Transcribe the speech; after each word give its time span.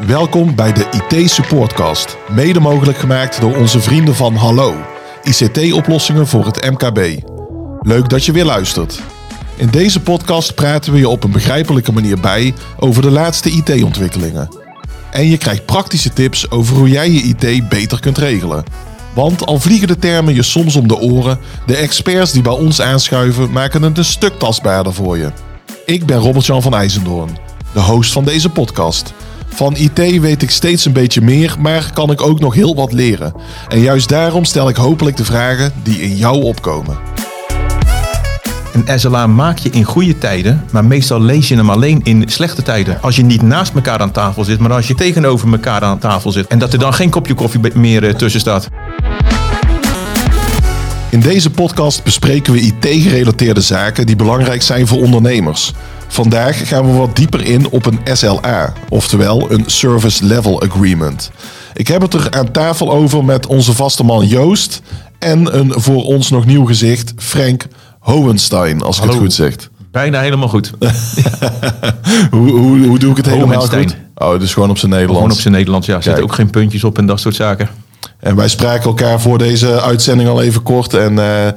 Welkom 0.00 0.54
bij 0.54 0.72
de 0.72 0.86
IT 0.90 1.30
Supportcast, 1.30 2.16
mede 2.28 2.60
mogelijk 2.60 2.98
gemaakt 2.98 3.40
door 3.40 3.56
onze 3.56 3.80
vrienden 3.80 4.14
van 4.14 4.34
Hallo, 4.34 4.74
ICT-oplossingen 5.22 6.26
voor 6.26 6.46
het 6.46 6.70
MKB. 6.70 7.22
Leuk 7.80 8.08
dat 8.08 8.24
je 8.24 8.32
weer 8.32 8.44
luistert. 8.44 9.00
In 9.56 9.68
deze 9.68 10.00
podcast 10.00 10.54
praten 10.54 10.92
we 10.92 10.98
je 10.98 11.08
op 11.08 11.24
een 11.24 11.30
begrijpelijke 11.30 11.92
manier 11.92 12.20
bij 12.20 12.54
over 12.78 13.02
de 13.02 13.10
laatste 13.10 13.50
IT-ontwikkelingen. 13.50 14.56
En 15.10 15.26
je 15.26 15.38
krijgt 15.38 15.66
praktische 15.66 16.12
tips 16.12 16.50
over 16.50 16.76
hoe 16.76 16.88
jij 16.88 17.10
je 17.10 17.22
IT 17.22 17.68
beter 17.68 18.00
kunt 18.00 18.18
regelen. 18.18 18.64
Want 19.14 19.46
al 19.46 19.60
vliegen 19.60 19.88
de 19.88 19.98
termen 19.98 20.34
je 20.34 20.42
soms 20.42 20.76
om 20.76 20.88
de 20.88 20.98
oren, 20.98 21.38
de 21.66 21.76
experts 21.76 22.32
die 22.32 22.42
bij 22.42 22.52
ons 22.52 22.80
aanschuiven 22.80 23.52
maken 23.52 23.82
het 23.82 23.98
een 23.98 24.04
stuk 24.04 24.38
tastbaarder 24.38 24.94
voor 24.94 25.18
je. 25.18 25.30
Ik 25.86 26.06
ben 26.06 26.18
Robert-Jan 26.18 26.62
van 26.62 26.74
IJzendoorn, 26.74 27.38
de 27.72 27.80
host 27.80 28.12
van 28.12 28.24
deze 28.24 28.48
podcast. 28.48 29.12
Van 29.54 29.76
IT 29.76 30.20
weet 30.20 30.42
ik 30.42 30.50
steeds 30.50 30.84
een 30.84 30.92
beetje 30.92 31.20
meer, 31.20 31.56
maar 31.58 31.90
kan 31.92 32.10
ik 32.10 32.20
ook 32.20 32.40
nog 32.40 32.54
heel 32.54 32.74
wat 32.74 32.92
leren. 32.92 33.34
En 33.68 33.80
juist 33.80 34.08
daarom 34.08 34.44
stel 34.44 34.68
ik 34.68 34.76
hopelijk 34.76 35.16
de 35.16 35.24
vragen 35.24 35.72
die 35.82 36.00
in 36.00 36.16
jou 36.16 36.42
opkomen. 36.42 36.98
Een 38.72 39.00
SLA 39.00 39.26
maak 39.26 39.58
je 39.58 39.70
in 39.70 39.84
goede 39.84 40.18
tijden, 40.18 40.64
maar 40.70 40.84
meestal 40.84 41.20
lees 41.20 41.48
je 41.48 41.56
hem 41.56 41.70
alleen 41.70 42.00
in 42.02 42.24
slechte 42.28 42.62
tijden. 42.62 42.98
Als 43.02 43.16
je 43.16 43.22
niet 43.22 43.42
naast 43.42 43.74
elkaar 43.74 44.00
aan 44.00 44.10
tafel 44.10 44.44
zit, 44.44 44.58
maar 44.58 44.72
als 44.72 44.88
je 44.88 44.94
tegenover 44.94 45.52
elkaar 45.52 45.82
aan 45.82 45.98
tafel 45.98 46.32
zit. 46.32 46.46
En 46.46 46.58
dat 46.58 46.72
er 46.72 46.78
dan 46.78 46.94
geen 46.94 47.10
kopje 47.10 47.34
koffie 47.34 47.60
meer 47.74 48.04
eh, 48.04 48.14
tussen 48.14 48.40
staat. 48.40 48.68
In 51.10 51.20
deze 51.20 51.50
podcast 51.50 52.04
bespreken 52.04 52.52
we 52.52 52.60
IT-gerelateerde 52.60 53.60
zaken 53.60 54.06
die 54.06 54.16
belangrijk 54.16 54.62
zijn 54.62 54.86
voor 54.86 54.98
ondernemers. 54.98 55.72
Vandaag 56.12 56.68
gaan 56.68 56.86
we 56.86 56.92
wat 56.92 57.16
dieper 57.16 57.44
in 57.44 57.68
op 57.70 57.86
een 57.86 58.00
SLA, 58.04 58.72
oftewel 58.88 59.50
een 59.50 59.64
Service 59.66 60.24
Level 60.24 60.62
Agreement. 60.62 61.30
Ik 61.74 61.88
heb 61.88 62.02
het 62.02 62.14
er 62.14 62.30
aan 62.30 62.50
tafel 62.50 62.92
over 62.92 63.24
met 63.24 63.46
onze 63.46 63.72
vaste 63.72 64.04
man 64.04 64.26
Joost 64.26 64.82
en 65.18 65.58
een 65.58 65.72
voor 65.76 66.04
ons 66.04 66.30
nog 66.30 66.46
nieuw 66.46 66.64
gezicht 66.64 67.12
Frank 67.16 67.66
Hohenstein, 67.98 68.82
als 68.82 68.96
ik 68.96 69.02
Hallo. 69.02 69.14
het 69.14 69.22
goed 69.22 69.32
zeg. 69.32 69.54
Bijna 69.90 70.20
helemaal 70.20 70.48
goed. 70.48 70.72
Hoe, 72.30 72.50
hoe, 72.50 72.86
hoe 72.86 72.98
doe 72.98 73.10
ik 73.10 73.16
het 73.16 73.26
helemaal 73.26 73.66
goed? 73.66 73.96
Oh, 74.14 74.38
dus 74.38 74.52
gewoon 74.52 74.70
op 74.70 74.78
zijn 74.78 74.90
Nederlands. 74.90 75.20
Gewoon 75.20 75.36
op 75.36 75.42
zijn 75.42 75.54
Nederlands, 75.54 75.86
ja. 75.86 75.98
Kijk. 75.98 76.22
ook 76.22 76.34
geen 76.34 76.50
puntjes 76.50 76.84
op 76.84 76.98
en 76.98 77.06
dat 77.06 77.20
soort 77.20 77.34
zaken. 77.34 77.68
En 78.18 78.36
wij 78.36 78.48
spraken 78.48 78.84
elkaar 78.84 79.20
voor 79.20 79.38
deze 79.38 79.80
uitzending 79.80 80.28
al 80.28 80.42
even 80.42 80.62
kort. 80.62 80.94
En 80.94 81.18
eh, 81.18 81.52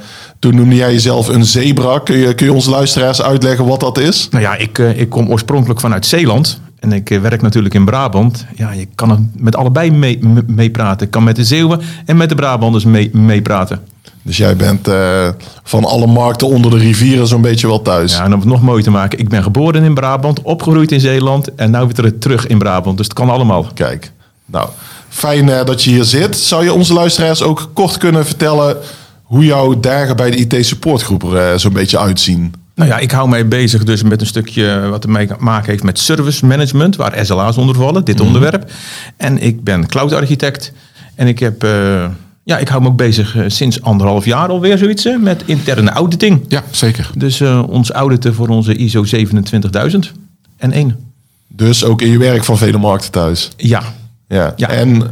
toen 0.45 0.55
noemde 0.55 0.75
jij 0.75 0.91
jezelf 0.91 1.27
een 1.27 1.45
zebra. 1.45 1.99
Kun 1.99 2.17
je, 2.17 2.33
kun 2.33 2.45
je 2.45 2.53
onze 2.53 2.69
luisteraars 2.69 3.21
uitleggen 3.21 3.65
wat 3.65 3.79
dat 3.79 3.97
is? 3.97 4.27
Nou 4.31 4.43
ja, 4.43 4.55
ik, 4.55 4.79
eh, 4.79 4.99
ik 4.99 5.09
kom 5.09 5.29
oorspronkelijk 5.29 5.79
vanuit 5.79 6.05
Zeeland. 6.05 6.59
En 6.79 6.91
ik 6.91 7.09
eh, 7.09 7.19
werk 7.19 7.41
natuurlijk 7.41 7.73
in 7.73 7.85
Brabant. 7.85 8.45
Ja, 8.55 8.71
je 8.71 8.87
kan 8.95 9.11
er 9.11 9.17
met 9.37 9.55
allebei 9.55 9.91
mee- 9.91 10.17
me- 10.21 10.43
meepraten. 10.47 11.05
ik 11.05 11.11
kan 11.11 11.23
met 11.23 11.35
de 11.35 11.43
Zeeuwen 11.43 11.81
en 12.05 12.17
met 12.17 12.29
de 12.29 12.35
Brabanders 12.35 12.83
mee- 12.85 13.09
meepraten. 13.13 13.79
Dus 14.21 14.37
jij 14.37 14.55
bent 14.55 14.87
eh, 14.87 15.27
van 15.63 15.85
alle 15.85 16.07
markten 16.07 16.47
onder 16.47 16.71
de 16.71 16.77
rivieren 16.77 17.27
zo'n 17.27 17.41
beetje 17.41 17.67
wel 17.67 17.81
thuis. 17.81 18.11
ja, 18.15 18.23
en 18.23 18.33
om 18.33 18.39
het 18.39 18.49
nog 18.49 18.61
mooi 18.61 18.83
te 18.83 18.91
maken. 18.91 19.19
Ik 19.19 19.29
ben 19.29 19.43
geboren 19.43 19.83
in 19.83 19.93
Brabant, 19.93 20.41
opgegroeid 20.41 20.91
in 20.91 20.99
Zeeland. 20.99 21.55
En 21.55 21.71
nu 21.71 21.77
weer 21.79 21.93
ter- 21.93 22.17
terug 22.17 22.47
in 22.47 22.57
Brabant. 22.57 22.97
Dus 22.97 23.05
het 23.05 23.15
kan 23.15 23.29
allemaal. 23.29 23.67
Kijk, 23.73 24.11
nou, 24.45 24.69
fijn 25.09 25.45
dat 25.65 25.83
je 25.83 25.89
hier 25.89 26.03
zit. 26.03 26.37
Zou 26.37 26.63
je 26.63 26.73
onze 26.73 26.93
luisteraars 26.93 27.41
ook 27.41 27.69
kort 27.73 27.97
kunnen 27.97 28.25
vertellen 28.25 28.77
hoe 29.25 29.45
jouw 29.45 29.79
dagen 29.79 30.15
bij 30.15 30.31
de 30.31 30.37
IT-supportgroep 30.37 31.23
er 31.23 31.51
eh, 31.51 31.57
zo'n 31.57 31.73
beetje 31.73 31.99
uitzien? 31.99 32.53
Nou 32.75 32.89
ja, 32.89 32.97
ik 32.97 33.11
hou 33.11 33.29
mij 33.29 33.47
bezig 33.47 33.83
dus 33.83 34.03
met 34.03 34.21
een 34.21 34.27
stukje 34.27 34.87
wat 34.89 35.03
ermee 35.03 35.27
te 35.27 35.35
maken 35.39 35.69
heeft 35.69 35.83
met 35.83 35.99
service 35.99 36.45
management, 36.45 36.95
waar 36.95 37.25
SLA's 37.25 37.57
onder 37.57 37.75
vallen, 37.75 38.05
dit 38.05 38.19
onderwerp. 38.19 38.71
En 39.17 39.41
ik 39.41 39.63
ben 39.63 39.87
cloud 39.87 40.13
architect 40.13 40.71
en 41.15 41.27
ik 41.27 41.39
heb, 41.39 41.63
eh, 41.63 42.05
ja, 42.43 42.57
ik 42.57 42.67
hou 42.67 42.81
me 42.81 42.87
ook 42.87 42.95
bezig 42.95 43.35
eh, 43.35 43.43
sinds 43.47 43.81
anderhalf 43.81 44.25
jaar 44.25 44.49
alweer 44.49 44.77
zoiets 44.77 45.07
met 45.19 45.43
interne 45.45 45.89
auditing. 45.89 46.45
Ja, 46.47 46.63
zeker. 46.71 47.11
Dus 47.17 47.41
ons 47.67 47.91
auditen 47.91 48.33
voor 48.33 48.47
onze 48.47 48.75
ISO 48.75 49.03
27000 49.03 50.11
en 50.57 50.71
één. 50.71 50.99
Dus 51.47 51.83
ook 51.83 52.01
in 52.01 52.11
je 52.11 52.17
werk 52.17 52.43
van 52.43 52.57
vele 52.57 52.77
markten 52.77 53.11
thuis. 53.11 53.51
Ja, 53.57 53.83
Ja. 54.27 54.53
Ja. 54.55 54.69
En 54.69 55.11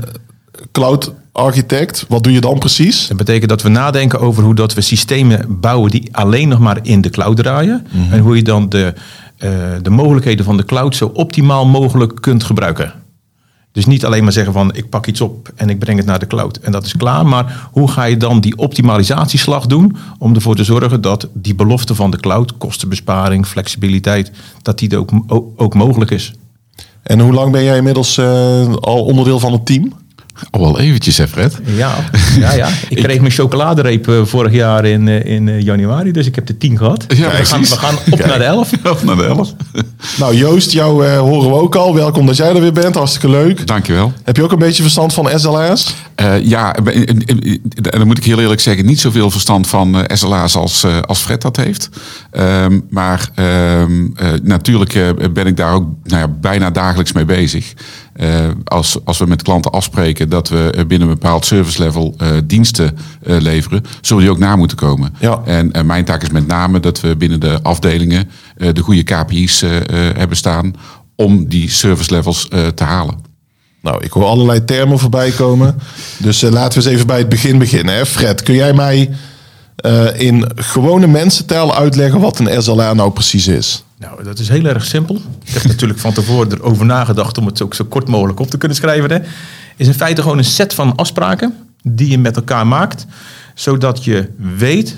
cloud 0.72 1.12
architect, 1.34 2.06
wat 2.08 2.24
doe 2.24 2.34
je 2.34 2.42
dan 2.42 2.60
precies? 2.60 3.08
dat 3.08 3.18
betekent 3.18 3.50
dat 3.50 3.62
we 3.62 3.70
nadenken 3.70 4.20
over 4.20 4.44
hoe 4.44 4.56
dat 4.56 4.74
we 4.74 4.82
systemen 4.82 5.60
bouwen 5.60 5.92
die 5.92 6.16
alleen 6.16 6.48
nog 6.48 6.60
maar 6.60 6.80
in 6.82 7.02
de 7.02 7.10
cloud 7.10 7.38
draaien. 7.38 7.88
En 8.12 8.20
hoe 8.20 8.36
je 8.36 8.44
dan 8.44 8.70
de, 8.70 8.94
eh, 9.38 9.52
de 9.82 9.90
mogelijkheden 9.90 10.46
van 10.46 10.58
de 10.58 10.66
cloud 10.66 10.96
zo 10.96 11.12
optimaal 11.14 11.66
mogelijk 11.66 12.22
kunt 12.22 12.44
gebruiken. 12.44 12.94
Dus 13.72 13.86
niet 13.86 14.06
alleen 14.06 14.24
maar 14.24 14.32
zeggen 14.32 14.54
van 14.54 14.76
ik 14.76 14.90
pak 14.90 15.08
iets 15.08 15.22
op 15.22 15.52
en 15.56 15.70
ik 15.70 15.80
breng 15.80 15.98
het 15.98 16.08
naar 16.08 16.20
de 16.20 16.28
cloud 16.28 16.58
en 16.58 16.72
dat 16.72 16.86
is 16.86 16.98
klaar. 16.98 17.26
Maar 17.26 17.70
hoe 17.72 17.92
ga 17.92 18.04
je 18.04 18.18
dan 18.18 18.40
die 18.40 18.58
optimalisatieslag 18.58 19.66
doen 19.66 19.96
om 20.18 20.36
ervoor 20.36 20.56
te 20.56 20.64
zorgen 20.64 21.02
dat 21.02 21.28
die 21.34 21.56
belofte 21.56 21.96
van 21.96 22.12
de 22.12 22.18
cloud, 22.18 22.58
kostenbesparing, 22.58 23.46
flexibiliteit, 23.46 24.32
dat 24.62 24.80
die 24.80 24.98
ook, 24.98 25.10
ook, 25.28 25.48
ook 25.56 25.74
mogelijk 25.74 26.12
is. 26.12 26.34
En 27.04 27.20
hoe 27.20 27.34
lang 27.34 27.52
ben 27.52 27.64
jij 27.64 27.78
inmiddels 27.78 28.18
eh, 28.18 28.74
al 28.74 29.06
onderdeel 29.06 29.40
van 29.40 29.52
het 29.52 29.66
team? 29.66 29.94
Al 30.50 30.62
wel 30.62 30.80
eventjes, 30.80 31.18
hè 31.18 31.28
Fred? 31.28 31.60
Ja, 31.66 31.96
ja, 32.40 32.54
ja. 32.54 32.68
ik 32.90 32.98
kreeg 32.98 33.20
mijn 33.20 33.32
chocoladereep 33.32 34.08
eh, 34.08 34.26
vorig 34.26 34.54
jaar 34.54 34.86
in, 34.86 35.08
eh, 35.08 35.26
in 35.26 35.48
eh, 35.48 35.62
januari, 35.62 36.12
dus 36.12 36.26
ik 36.26 36.36
heb 36.36 36.46
de 36.46 36.58
10 36.58 36.78
gehad. 36.78 37.06
Ja, 37.08 37.30
we, 37.30 37.46
gaan, 37.46 37.62
we 37.62 37.68
gaan 37.68 37.96
op 38.12 38.26
naar 38.26 38.38
de 38.38 38.44
11. 38.44 38.72
Of 38.84 39.04
naar 39.04 39.16
de 39.16 39.26
elf. 39.26 39.54
Nou 40.20 40.36
Joost, 40.36 40.72
jou 40.72 41.06
eh, 41.06 41.20
horen 41.20 41.50
we 41.50 41.56
ook 41.56 41.76
al. 41.76 41.94
Welkom 41.94 42.26
dat 42.26 42.38
jij 42.38 42.50
er 42.50 42.62
weer 42.62 42.74
bent, 42.74 42.96
hartstikke 42.96 43.30
leuk. 43.30 43.68
Dankjewel. 43.68 44.14
Heb 44.24 44.36
je 44.36 44.44
ook 44.44 44.52
een 44.52 44.60
beetje 44.60 44.82
verstand 44.82 45.14
van 45.14 45.40
SLA's? 45.40 45.96
Eh 46.16 46.46
ja, 46.46 46.76
dan 47.76 48.08
moet 48.08 48.18
ik 48.18 48.24
heel 48.24 48.40
eerlijk 48.40 48.62
zeggen, 48.62 48.86
niet 48.86 49.00
zoveel 49.00 49.32
verstand 49.32 49.68
van 49.68 49.98
eh, 49.98 50.16
SLA's 50.16 50.56
als, 50.56 50.84
eh, 50.84 51.00
als 51.02 51.20
Fred 51.20 51.42
dat 51.42 51.58
heeft. 51.58 51.90
Ehm, 52.32 52.80
maar 52.90 53.30
ehm, 53.36 54.08
eh, 54.16 54.28
natuurlijk 54.44 54.96
eh, 54.96 55.10
ben 55.34 55.48
ik 55.48 55.58
daar 55.58 55.74
ook 55.74 55.86
nou 56.04 56.22
ja, 56.22 56.28
bijna 56.28 56.70
dagelijks 56.70 57.12
mee 57.12 57.26
bezig. 57.26 57.74
Eh, 58.14 58.50
als, 58.64 58.98
als 59.06 59.18
we 59.18 59.26
met 59.26 59.42
klanten 59.42 59.72
afspreken 59.72 60.30
dat 60.30 60.50
we 60.50 60.72
eh, 60.72 60.86
binnen 60.86 61.08
een 61.08 61.14
bepaald 61.14 61.46
service 61.46 61.84
level 61.84 62.16
eh, 62.18 62.28
diensten 62.46 62.98
leveren, 63.22 63.84
zullen 64.02 64.24
die 64.24 64.32
ook 64.32 64.38
na 64.40 64.56
moeten 64.56 64.78
komen. 64.78 65.16
Ja. 65.20 65.42
En 65.46 65.86
mijn 65.86 66.06
taak 66.06 66.22
is 66.22 66.30
met 66.30 66.48
name 66.48 66.80
dat 66.80 67.02
we 67.02 67.16
binnen 67.16 67.40
de 67.40 67.60
afdelingen 67.62 68.30
de 68.56 68.82
goede 68.82 69.04
KPI's 69.04 69.64
hebben 70.16 70.38
staan 70.38 70.74
om 71.16 71.48
die 71.48 71.70
service 71.70 72.14
levels 72.14 72.48
te 72.76 72.84
halen. 72.84 73.16
Nou, 73.82 74.04
ik 74.04 74.12
hoor 74.12 74.26
allerlei 74.26 74.66
termen 74.66 75.00
voorbij 75.00 75.32
komen. 75.32 75.80
Dus 76.18 76.42
laten 76.42 76.80
we 76.80 76.86
eens 76.86 76.96
even 76.96 77.08
bij 77.08 77.18
het 77.18 77.30
begin 77.30 77.58
beginnen. 77.58 77.96
Hè? 77.96 78.06
Fred, 78.06 78.44
kun 78.44 78.56
jij 78.56 78.74
mij 78.74 79.10
eh, 79.76 80.20
in 80.20 80.52
gewone 80.56 81.08
mensentaal 81.08 81.76
uitleggen 81.76 82.20
wat 82.20 82.40
een 82.40 82.64
SLA 82.64 82.94
nou 82.94 83.12
precies 83.12 83.48
is? 83.48 83.84
Nou, 83.98 84.24
dat 84.24 84.40
is 84.40 84.50
heel 84.50 84.66
erg 84.66 84.86
simpel. 84.86 85.16
Ik 85.44 85.54
heb 85.54 85.64
natuurlijk 85.64 86.00
van 86.00 86.14
tevoren 86.14 86.52
erover 86.52 86.86
nagedacht 86.86 87.38
om 87.38 87.46
het 87.46 87.62
ook 87.62 87.74
zo 87.74 87.86
kort 87.86 88.08
mogelijk 88.08 88.40
op 88.40 88.50
te 88.50 88.58
kunnen 88.58 88.78
schrijven. 88.78 89.12
Hè. 89.12 89.20
Is 89.78 89.88
in 89.88 89.94
feite 89.94 90.22
gewoon 90.22 90.38
een 90.38 90.44
set 90.46 90.74
van 90.74 90.96
afspraken 90.96 91.54
die 91.84 92.10
je 92.10 92.18
met 92.18 92.36
elkaar 92.36 92.68
maakt, 92.68 93.06
zodat 93.56 94.04
je 94.04 94.30
weet 94.58 94.96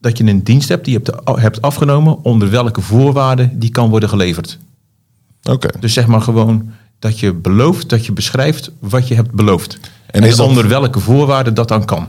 dat 0.00 0.18
je 0.18 0.24
een 0.24 0.42
dienst 0.44 0.68
hebt 0.68 0.84
die 0.84 0.98
je 0.98 1.10
hebt, 1.12 1.40
hebt 1.40 1.62
afgenomen 1.62 2.24
onder 2.24 2.50
welke 2.50 2.80
voorwaarden 2.80 3.58
die 3.58 3.70
kan 3.70 3.90
worden 3.90 4.08
geleverd. 4.08 4.58
Oké. 5.50 5.68
Dus 5.80 5.92
zeg 5.92 6.06
maar 6.06 6.20
gewoon 6.20 6.70
dat 6.98 7.18
je 7.20 7.32
belooft, 7.32 7.88
dat 7.88 8.06
je 8.06 8.12
beschrijft 8.12 8.70
wat 8.78 9.08
je 9.08 9.14
hebt 9.14 9.30
beloofd. 9.32 9.78
En 10.06 10.22
En, 10.22 10.28
is 10.28 10.36
dat- 10.36 10.46
onder 10.46 10.68
welke 10.68 11.00
voorwaarden 11.00 11.54
dat 11.54 11.68
dan 11.68 11.84
kan. 11.84 12.08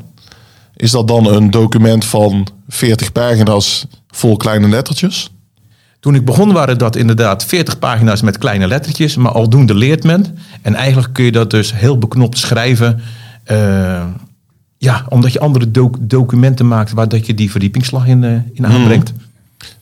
Is 0.78 0.92
dat 0.92 1.08
dan 1.08 1.28
een 1.28 1.52
document 1.52 2.06
van 2.06 2.48
40 2.68 3.12
pagina's 3.12 3.86
vol 4.08 4.38
kleine 4.38 4.70
lettertjes? 4.70 5.30
Toen 6.00 6.16
ik 6.16 6.26
begon 6.26 6.52
waren 6.54 6.78
dat 6.78 6.96
inderdaad 6.96 7.46
40 7.46 7.80
pagina's 7.80 8.22
met 8.22 8.38
kleine 8.38 8.68
lettertjes, 8.68 9.16
maar 9.16 9.32
aldoende 9.32 9.74
leert 9.76 10.04
men. 10.04 10.38
En 10.62 10.76
eigenlijk 10.76 11.14
kun 11.14 11.26
je 11.26 11.32
dat 11.32 11.50
dus 11.52 11.74
heel 11.74 11.98
beknopt 11.98 12.38
schrijven. 12.38 13.02
eh, 13.44 14.04
ja, 14.78 15.06
omdat 15.10 15.34
je 15.34 15.40
andere 15.40 15.72
doc- 15.72 15.98
documenten 16.02 16.68
maakt 16.68 16.92
waar 16.92 17.08
dat 17.10 17.26
je 17.26 17.34
die 17.34 17.52
verdiepingsslag 17.52 18.08
in, 18.08 18.24
eh, 18.24 18.32
in 18.54 18.66
aanbrengt. 18.68 19.14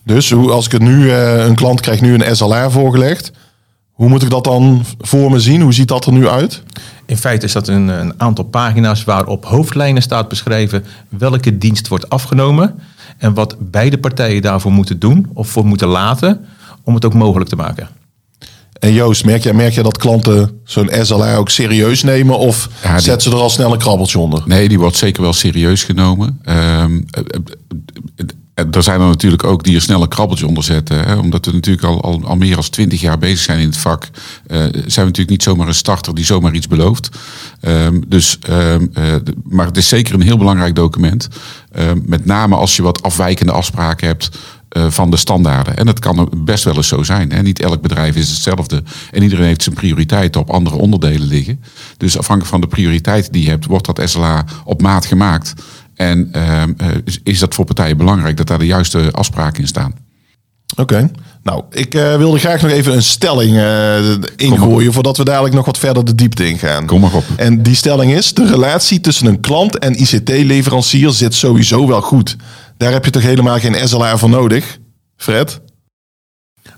Dus 0.04 0.32
hoe, 0.32 0.52
als 0.52 0.66
ik 0.66 0.72
het 0.72 0.82
nu, 0.82 1.10
eh, 1.10 1.46
een 1.46 1.56
klant 1.56 1.82
krijgt 1.82 2.02
nu 2.02 2.14
een 2.14 2.36
SLA 2.36 2.70
voorgelegd. 2.70 3.32
Hoe 3.96 4.10
moet 4.10 4.24
ik 4.24 4.30
dat 4.30 4.44
dan 4.44 4.86
voor 5.00 5.32
me 5.32 5.40
zien? 5.40 5.62
Hoe 5.62 5.74
ziet 5.74 5.88
dat 5.88 6.06
er 6.06 6.12
nu 6.12 6.28
uit? 6.28 6.62
In 7.06 7.18
feite 7.18 7.46
is 7.46 7.52
dat 7.52 7.68
een, 7.68 7.88
een 7.88 8.14
aantal 8.18 8.44
pagina's 8.46 9.04
waar 9.04 9.26
op 9.28 9.46
hoofdlijnen 9.46 10.02
staat 10.02 10.28
beschreven 10.30 10.86
welke 11.10 11.58
dienst 11.58 11.88
wordt 11.88 12.10
afgenomen. 12.10 12.80
En 13.18 13.34
wat 13.34 13.56
beide 13.60 13.98
partijen 13.98 14.42
daarvoor 14.42 14.72
moeten 14.72 15.00
doen 15.00 15.30
of 15.34 15.48
voor 15.50 15.66
moeten 15.66 15.88
laten 15.88 16.46
om 16.84 16.94
het 16.94 17.06
ook 17.06 17.14
mogelijk 17.14 17.50
te 17.50 17.56
maken. 17.56 17.88
En 18.80 18.94
Joost, 18.94 19.26
merk 19.26 19.44
jij, 19.44 19.54
merk 19.54 19.74
jij 19.74 19.84
dat 19.84 19.98
klanten 19.98 20.60
zo'n 20.64 20.90
SLA 21.02 21.36
ook 21.36 21.50
serieus 21.50 22.04
nemen? 22.04 22.38
Of 22.38 22.70
Ja, 22.84 22.92
die- 22.94 23.02
zetten 23.02 23.30
ze 23.32 23.36
er 23.38 23.44
al 23.44 23.50
snel 23.50 23.72
een 23.72 23.78
krabbeltje 23.78 24.20
onder? 24.20 24.44
Nee, 24.46 24.68
die 24.70 24.80
wordt 24.80 24.96
zeker 24.96 25.22
wel 25.22 25.34
serieus 25.34 25.84
genomen. 25.84 26.40
Ehm, 26.44 27.02
eh, 27.10 27.22
eh, 27.28 27.40
En 28.16 28.28
er 28.56 28.84
zijn 28.84 29.02
er 29.02 29.08
natuurlijk 29.08 29.44
ook 29.44 29.64
die 29.64 29.76
er 29.76 29.82
snel 29.82 30.02
een 30.02 30.08
krabbeltje 30.08 30.48
onder 30.48 30.64
zetten. 30.64 31.06
Hè? 31.06 31.16
Omdat 31.16 31.46
we 31.46 31.52
natuurlijk 31.52 31.86
al, 31.86 32.24
al, 32.24 32.36
meer 32.36 32.56
dan 32.56 32.70
twintig 32.70 33.02
jaar 33.02 33.18
bezig 33.18 33.40
zijn 33.40 33.60
in 33.60 33.68
het 33.68 33.78
vak. 33.78 34.04
eh, 34.48 34.58
zijn 34.60 34.72
we 34.72 35.02
natuurlijk 35.02 35.30
niet 35.30 35.44
zomaar 35.44 35.68
een 35.68 35.76
starter 35.76 36.16
die 36.16 36.26
zomaar 36.26 36.54
iets 36.54 36.68
belooft. 36.68 37.10
Ehm, 37.62 38.02
dus, 38.08 38.40
ehm, 38.40 38.86
eh, 38.94 39.14
maar 39.44 39.66
het 39.66 39.78
is 39.78 39.88
zeker 39.88 40.14
een 40.14 40.22
heel 40.22 40.38
belangrijk 40.38 40.76
document. 40.76 41.28
Ehm, 41.72 42.00
met 42.06 42.26
name 42.26 42.56
als 42.56 42.76
je 42.76 42.82
wat 42.82 43.04
afwijkende 43.04 43.52
afspraken 43.52 44.08
hebt 44.08 44.30
eh, 44.70 44.86
van 44.90 45.12
de 45.12 45.18
standaarden. 45.18 45.78
En 45.78 45.86
dat 45.86 46.00
kan 46.00 46.30
best 46.38 46.64
wel 46.64 46.76
eens 46.76 46.88
zo 46.88 47.04
zijn. 47.04 47.32
Hè? 47.32 47.42
Niet 47.42 47.60
elk 47.60 47.82
bedrijf 47.82 48.16
is 48.16 48.30
hetzelfde. 48.30 48.84
En 49.12 49.24
iedereen 49.24 49.46
heeft 49.46 49.64
zijn 49.64 49.76
prioriteiten 49.76 50.42
op 50.42 50.50
andere 50.50 50.76
onderdelen 50.76 51.28
liggen. 51.28 51.64
Dus 51.98 52.18
afhankelijk 52.18 52.52
van 52.52 52.62
de 52.62 52.68
prioriteit 52.68 53.34
die 53.34 53.44
je 53.44 53.50
hebt, 53.50 53.66
wordt 53.66 53.86
dat 53.86 54.10
SLA 54.10 54.46
op 54.64 54.82
maat 54.82 55.06
gemaakt. 55.06 55.54
En 55.96 56.30
ehm, 56.32 56.74
eh, 56.78 56.88
is- 57.06 57.20
is 57.24 57.40
dat 57.40 57.54
voor 57.56 57.66
partijen 57.66 57.98
belangrijk 57.98 58.38
dat 58.38 58.48
daar 58.48 58.60
de 58.60 58.66
juiste 58.66 59.12
afspraken 59.12 59.62
in 59.62 59.68
staan? 59.68 59.96
Oké. 60.76 61.12
Nou, 61.44 61.64
ik 61.72 61.94
eh, 61.94 62.18
wilde 62.18 62.40
graag 62.40 62.62
nog 62.62 62.72
even 62.72 62.94
een 62.94 63.04
stelling 63.04 63.58
eh, 63.58 64.12
ingooien 64.36 64.94
voordat 64.94 65.18
we 65.18 65.24
dadelijk 65.24 65.56
nog 65.56 65.66
wat 65.66 65.78
verder 65.78 66.06
de 66.06 66.16
diepte 66.16 66.48
ingaan. 66.48 66.86
Kom 66.86 67.02
maar 67.02 67.14
op. 67.14 67.24
En 67.36 67.64
die 67.64 67.76
stelling 67.76 68.12
is: 68.14 68.34
de 68.34 68.46
relatie 68.48 69.02
tussen 69.02 69.28
een 69.28 69.40
klant 69.40 69.80
en 69.80 70.02
ICT-leverancier 70.02 71.10
zit 71.12 71.34
sowieso 71.34 71.88
wel 71.88 72.02
goed. 72.02 72.36
Daar 72.78 72.92
heb 72.92 73.06
je 73.06 73.12
toch 73.12 73.22
helemaal 73.22 73.60
geen 73.60 73.88
SLA 73.88 74.18
voor 74.18 74.30
nodig, 74.30 74.78
Fred? 75.18 75.60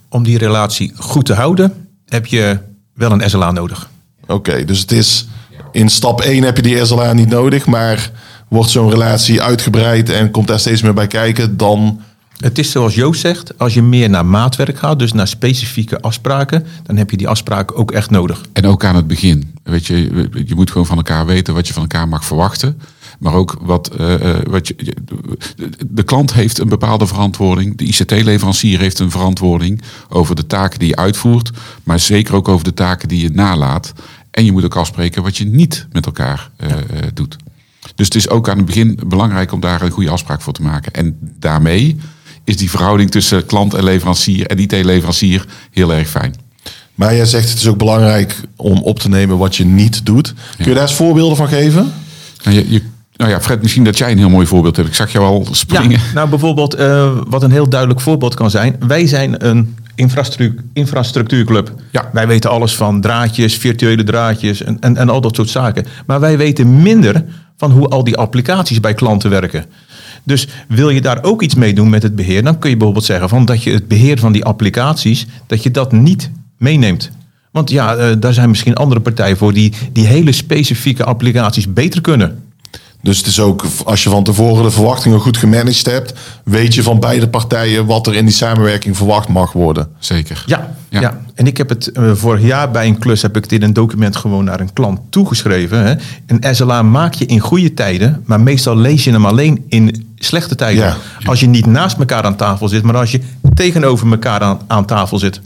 Om 0.10 0.24
die 0.24 0.38
relatie 0.38 0.92
goed 0.98 1.26
te 1.26 1.34
houden, 1.34 1.88
heb 2.06 2.26
je 2.26 2.60
wel 2.94 3.12
een 3.12 3.30
SLA 3.30 3.52
nodig. 3.52 3.90
Oké, 4.28 4.66
dus 4.66 4.80
het 4.80 4.92
is 4.92 5.28
in 5.72 5.90
stap 5.90 6.22
1 6.22 6.44
heb 6.44 6.56
je 6.56 6.62
die 6.62 6.86
SLA 6.86 7.14
niet 7.14 7.30
nodig, 7.30 7.66
maar 7.66 8.12
wordt 8.48 8.70
zo'n 8.70 8.90
relatie 8.90 9.42
uitgebreid 9.42 10.10
en 10.10 10.32
komt 10.32 10.48
daar 10.48 10.60
steeds 10.60 10.82
meer 10.82 10.94
bij 10.94 11.08
kijken, 11.08 11.58
dan 11.58 12.02
Het 12.38 12.58
is 12.58 12.72
zoals 12.72 12.96
Joost 12.96 13.22
zegt, 13.22 13.58
als 13.60 13.74
je 13.74 13.82
meer 13.82 14.10
naar 14.10 14.26
maatwerk 14.26 14.78
gaat, 14.78 15.00
dus 15.00 15.14
naar 15.14 15.28
specifieke 15.28 16.02
afspraken, 16.02 16.66
dan 16.84 16.98
heb 16.98 17.12
je 17.12 17.18
die 17.18 17.28
afspraken 17.28 17.76
ook 17.76 17.92
echt 17.92 18.10
nodig. 18.10 18.42
En 18.54 18.66
ook 18.66 18.84
aan 18.84 18.96
het 18.96 19.08
begin. 19.08 19.54
Weet 19.64 19.86
je, 19.86 20.30
je 20.46 20.56
moet 20.56 20.72
gewoon 20.72 20.86
van 20.88 20.98
elkaar 20.98 21.26
weten 21.26 21.54
wat 21.54 21.68
je 21.68 21.74
van 21.74 21.82
elkaar 21.82 22.08
mag 22.08 22.26
verwachten. 22.26 22.82
Maar 23.20 23.34
ook 23.34 23.58
wat, 23.62 23.88
eh, 23.88 24.14
eh, 24.14 24.44
wat 24.50 24.68
je. 24.68 24.76
de- 25.88 26.04
klant 26.04 26.34
heeft 26.34 26.60
een 26.60 26.70
bepaalde 26.70 27.08
verantwoording. 27.08 27.78
De 27.78 27.84
ICT-leverancier 27.84 28.80
heeft 28.80 29.00
een 29.00 29.12
verantwoording 29.12 29.82
over 30.10 30.36
de 30.36 30.48
taken 30.48 30.80
die 30.80 30.88
je 30.88 30.96
uitvoert. 30.96 31.52
Maar 31.84 32.00
zeker 32.00 32.36
ook 32.36 32.48
over 32.48 32.64
de 32.64 32.74
taken 32.74 33.08
die 33.08 33.22
je 33.22 33.30
nalaat. 33.30 33.94
En 34.32 34.46
je 34.46 34.52
moet 34.52 34.64
ook 34.66 34.76
afspreken 34.76 35.24
wat 35.24 35.38
je 35.38 35.46
niet 35.46 35.88
met 35.92 36.06
elkaar 36.06 36.50
eh, 36.58 36.72
eh, 36.72 36.78
doet. 37.14 37.38
Dus 37.98 38.06
het 38.06 38.16
is 38.16 38.30
ook 38.30 38.50
aan 38.50 38.58
het 38.58 38.66
begin 38.66 39.00
belangrijk 39.08 39.52
om 39.52 39.60
daar 39.60 39.82
een 39.82 39.92
goede 39.92 40.10
afspraak 40.10 40.42
voor 40.42 40.54
te 40.54 40.62
maken. 40.62 40.92
En 40.92 41.18
daarmee 41.40 41.98
is 42.44 42.58
die 42.58 42.70
verhouding 42.70 43.12
tussen 43.12 43.46
klant 43.46 43.74
en 43.74 43.84
leverancier 43.84 44.48
en 44.48 44.60
IT-leverancier 44.60 45.46
heel 45.72 45.94
erg 45.94 46.10
fijn. 46.10 46.36
Maar 46.96 47.16
jij 47.16 47.26
zegt 47.26 47.50
het 47.50 47.58
is 47.58 47.68
ook 47.68 47.78
belangrijk 47.78 48.42
om 48.56 48.82
op 48.82 49.00
te 49.00 49.10
nemen 49.10 49.38
wat 49.38 49.56
je 49.56 49.66
niet 49.66 50.06
doet. 50.06 50.34
Kun 50.56 50.66
je 50.66 50.74
daar 50.74 50.82
eens 50.82 50.94
voorbeelden 50.94 51.38
van 51.38 51.48
geven? 51.48 51.94
Nou, 52.44 52.56
je, 52.56 52.72
je, 52.72 52.82
nou 53.16 53.32
ja, 53.32 53.42
Fred, 53.42 53.62
misschien 53.62 53.84
dat 53.84 53.98
jij 53.98 54.12
een 54.12 54.18
heel 54.18 54.30
mooi 54.30 54.48
voorbeeld 54.48 54.76
hebt. 54.76 54.88
Ik 54.88 54.96
zag 54.96 55.12
jou 55.12 55.26
al 55.26 55.48
springen. 55.52 56.00
Ja, 56.00 56.14
nou 56.14 56.30
bijvoorbeeld, 56.30 56.74
eh, 56.74 57.12
wat 57.28 57.44
een 57.44 57.52
heel 57.52 57.70
duidelijk 57.70 58.02
voorbeeld 58.02 58.36
kan 58.36 58.50
zijn. 58.50 58.76
Wij 58.88 59.08
zijn 59.08 59.46
een 59.46 59.76
infrastructuur, 59.98 60.64
infrastructuurclub. 60.74 61.74
Ja. 61.92 62.10
Wij 62.14 62.28
weten 62.28 62.50
alles 62.50 62.76
van 62.76 63.02
draadjes, 63.02 63.56
virtuele 63.56 64.04
draadjes 64.04 64.64
en, 64.64 64.78
en, 64.80 64.98
en 64.98 65.10
al 65.10 65.22
dat 65.22 65.36
soort 65.36 65.50
zaken. 65.50 65.86
Maar 66.06 66.20
wij 66.20 66.38
weten 66.38 66.82
minder 66.82 67.24
van 67.58 67.72
hoe 67.72 67.88
al 67.88 68.04
die 68.04 68.18
applicaties 68.18 68.80
bij 68.80 68.94
klanten 68.94 69.30
werken. 69.30 69.66
Dus 70.24 70.48
wil 70.68 70.90
je 70.90 71.02
daar 71.02 71.24
ook 71.24 71.42
iets 71.42 71.56
mee 71.56 71.74
doen 71.74 71.90
met 71.90 72.04
het 72.04 72.16
beheer, 72.16 72.44
dan 72.44 72.60
kun 72.60 72.70
je 72.70 72.76
bijvoorbeeld 72.76 73.06
zeggen 73.06 73.30
van 73.30 73.46
dat 73.46 73.64
je 73.64 73.72
het 73.72 73.88
beheer 73.88 74.20
van 74.20 74.32
die 74.32 74.46
applicaties, 74.46 75.28
dat 75.48 75.64
je 75.64 75.72
dat 75.72 75.92
niet 75.92 76.32
meeneemt. 76.58 77.12
Want 77.52 77.70
ja, 77.70 77.96
eh, 77.96 78.16
daar 78.20 78.34
zijn 78.34 78.50
misschien 78.50 78.76
andere 78.76 79.02
partijen 79.02 79.38
voor 79.38 79.54
die 79.54 79.74
die 79.92 80.06
hele 80.06 80.32
specifieke 80.32 81.04
applicaties 81.04 81.74
beter 81.74 82.02
kunnen. 82.02 82.44
Dus 83.02 83.18
het 83.18 83.28
is 83.28 83.40
ook, 83.40 83.66
als 83.86 84.04
je 84.04 84.10
van 84.10 84.24
tevoren 84.24 84.64
de 84.64 84.72
verwachtingen 84.72 85.20
goed 85.20 85.38
gemanaged 85.38 85.86
hebt, 85.86 86.14
weet 86.44 86.74
je 86.74 86.84
van 86.84 87.00
beide 87.00 87.28
partijen 87.30 87.86
wat 87.86 88.08
er 88.08 88.16
in 88.16 88.26
die 88.26 88.34
samenwerking 88.34 88.98
verwacht 88.98 89.28
mag 89.28 89.52
worden. 89.52 89.88
Zeker. 90.00 90.44
Ja, 90.46 90.76
Ja. 90.90 91.00
ja. 91.00 91.20
en 91.36 91.48
ik 91.48 91.58
heb 91.58 91.70
het 91.70 91.92
eh, 91.92 92.12
vorig 92.14 92.42
jaar 92.42 92.72
bij 92.72 92.88
een 92.88 93.00
klus 93.00 93.22
heb 93.22 93.38
ik 93.38 93.50
dit 93.50 93.62
in 93.62 93.68
een 93.68 93.74
document 93.74 94.16
gewoon 94.16 94.44
naar 94.44 94.60
een 94.60 94.74
klant 94.74 95.00
toegeschreven. 95.10 95.86
Hè. 95.86 95.96
Een 96.26 96.56
SLA 96.56 96.82
maak 96.84 97.14
je 97.14 97.26
in 97.26 97.40
goede 97.40 97.74
tijden, 97.74 98.24
maar 98.26 98.42
meestal 98.42 98.78
lees 98.78 99.04
je 99.04 99.12
hem 99.12 99.26
alleen 99.26 99.66
in 99.70 100.08
slechte 100.16 100.56
tijden. 100.56 100.84
Ja. 100.84 100.98
Als 101.26 101.40
je 101.40 101.48
niet 101.48 101.66
naast 101.66 101.98
elkaar 101.98 102.24
aan 102.24 102.36
tafel 102.36 102.68
zit, 102.68 102.84
maar 102.84 102.96
als 102.98 103.12
je 103.12 103.22
tegenover 103.54 104.12
elkaar 104.12 104.40
aan, 104.42 104.60
aan 104.68 104.86
tafel 104.86 105.20
zit. 105.20 105.42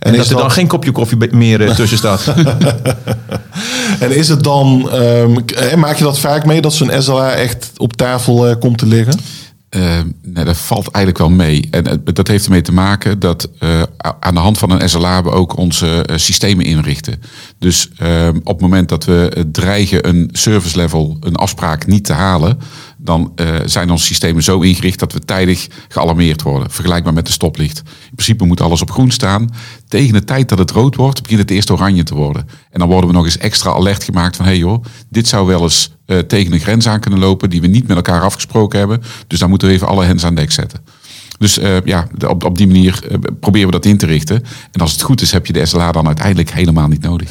En, 0.00 0.12
is 0.14 0.18
dat 0.18 0.30
er 0.30 0.36
dan 0.36 0.50
geen 0.50 0.66
kopje 0.66 0.92
koffie 0.92 1.18
meer 1.30 1.62
eh, 1.62 1.74
tussen 1.74 1.98
staat. 1.98 2.24
En 4.00 4.16
is 4.16 4.28
het 4.28 4.42
dan, 4.42 4.90
ehm, 4.90 5.36
eh, 5.36 5.74
maak 5.74 5.96
je 5.96 6.04
dat 6.04 6.18
vaak 6.18 6.44
mee 6.44 6.60
dat 6.60 6.74
zo'n 6.74 6.90
SLA 6.98 7.32
echt 7.32 7.70
op 7.76 7.96
tafel 7.96 8.48
eh, 8.48 8.58
komt 8.58 8.78
te 8.78 8.86
liggen? 8.86 9.20
Eh, 9.70 9.98
nee, 10.22 10.44
dat 10.44 10.56
valt 10.56 10.90
eigenlijk 10.90 11.18
wel 11.18 11.36
mee. 11.36 11.68
En 11.70 12.02
dat 12.04 12.28
heeft 12.28 12.44
ermee 12.44 12.62
te 12.62 12.72
maken 12.72 13.18
dat 13.18 13.48
eh, 13.58 13.82
aan 14.20 14.34
de 14.34 14.40
hand 14.40 14.58
van 14.58 14.70
een 14.70 14.88
SLA 14.88 15.22
we 15.22 15.30
ook 15.30 15.56
onze 15.56 16.04
systemen 16.14 16.64
inrichten. 16.64 17.22
Dus 17.58 17.90
eh, 17.96 18.28
op 18.28 18.52
het 18.52 18.60
moment 18.60 18.88
dat 18.88 19.04
we 19.04 19.46
dreigen 19.52 20.08
een 20.08 20.28
service 20.32 20.76
level, 20.76 21.16
een 21.20 21.36
afspraak 21.36 21.86
niet 21.86 22.04
te 22.04 22.12
halen, 22.12 22.58
dan 23.02 23.32
eh, 23.34 23.54
zijn 23.64 23.90
onze 23.90 24.04
systemen 24.04 24.42
zo 24.42 24.60
ingericht 24.60 24.98
dat 24.98 25.12
we 25.12 25.18
tijdig 25.18 25.68
gealarmeerd 25.88 26.42
worden. 26.42 26.70
Vergelijkbaar 26.70 27.12
met 27.12 27.26
de 27.26 27.32
stoplicht. 27.32 27.78
In 27.78 28.14
principe 28.14 28.44
moet 28.44 28.60
alles 28.60 28.82
op 28.82 28.90
groen 28.90 29.10
staan. 29.10 29.50
Tegen 29.88 30.12
de 30.12 30.24
tijd 30.24 30.48
dat 30.48 30.58
het 30.58 30.70
rood 30.70 30.96
wordt, 30.96 31.22
begint 31.22 31.40
het 31.40 31.50
eerst 31.50 31.70
oranje 31.70 32.02
te 32.02 32.14
worden. 32.14 32.48
En 32.70 32.78
dan 32.78 32.88
worden 32.88 33.10
we 33.10 33.16
nog 33.16 33.24
eens 33.24 33.38
extra 33.38 33.70
alert 33.70 34.04
gemaakt 34.04 34.36
van... 34.36 34.44
hé 34.44 34.50
hey 34.50 34.60
joh, 34.60 34.84
dit 35.08 35.28
zou 35.28 35.46
wel 35.46 35.62
eens 35.62 35.96
eh, 36.06 36.18
tegen 36.18 36.52
een 36.52 36.60
grens 36.60 36.88
aan 36.88 37.00
kunnen 37.00 37.20
lopen... 37.20 37.50
die 37.50 37.60
we 37.60 37.66
niet 37.66 37.86
met 37.86 37.96
elkaar 37.96 38.22
afgesproken 38.22 38.78
hebben. 38.78 39.02
Dus 39.26 39.38
daar 39.38 39.48
moeten 39.48 39.68
we 39.68 39.74
even 39.74 39.88
alle 39.88 40.04
hens 40.04 40.24
aan 40.24 40.34
dek 40.34 40.52
zetten. 40.52 40.80
Dus 41.38 41.58
eh, 41.58 41.80
ja, 41.84 42.08
op, 42.26 42.44
op 42.44 42.58
die 42.58 42.66
manier 42.66 43.00
proberen 43.40 43.66
we 43.66 43.72
dat 43.72 43.84
in 43.84 43.98
te 43.98 44.06
richten. 44.06 44.42
En 44.70 44.80
als 44.80 44.92
het 44.92 45.02
goed 45.02 45.20
is, 45.20 45.32
heb 45.32 45.46
je 45.46 45.52
de 45.52 45.66
SLA 45.66 45.92
dan 45.92 46.06
uiteindelijk 46.06 46.50
helemaal 46.50 46.88
niet 46.88 47.02
nodig. 47.02 47.30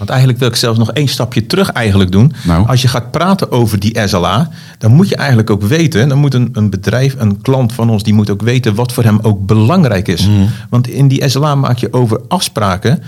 Want 0.00 0.12
eigenlijk 0.12 0.40
wil 0.40 0.48
ik 0.48 0.56
zelfs 0.56 0.78
nog 0.78 0.92
één 0.92 1.08
stapje 1.08 1.46
terug 1.46 1.70
eigenlijk 1.70 2.12
doen. 2.12 2.32
Nou. 2.44 2.66
Als 2.66 2.82
je 2.82 2.88
gaat 2.88 3.10
praten 3.10 3.50
over 3.52 3.78
die 3.80 4.00
SLA, 4.04 4.50
dan 4.78 4.92
moet 4.92 5.08
je 5.08 5.16
eigenlijk 5.16 5.50
ook 5.50 5.62
weten, 5.62 6.08
dan 6.08 6.18
moet 6.18 6.34
een, 6.34 6.48
een 6.52 6.70
bedrijf, 6.70 7.14
een 7.18 7.40
klant 7.40 7.72
van 7.72 7.90
ons, 7.90 8.02
die 8.02 8.14
moet 8.14 8.30
ook 8.30 8.42
weten 8.42 8.74
wat 8.74 8.92
voor 8.92 9.04
hem 9.04 9.18
ook 9.22 9.46
belangrijk 9.46 10.08
is. 10.08 10.28
Want 10.68 10.88
in 10.88 11.08
die 11.08 11.28
SLA 11.28 11.54
maak 11.54 11.78
je 11.78 11.92
over 11.92 12.20
afspraken. 12.28 13.02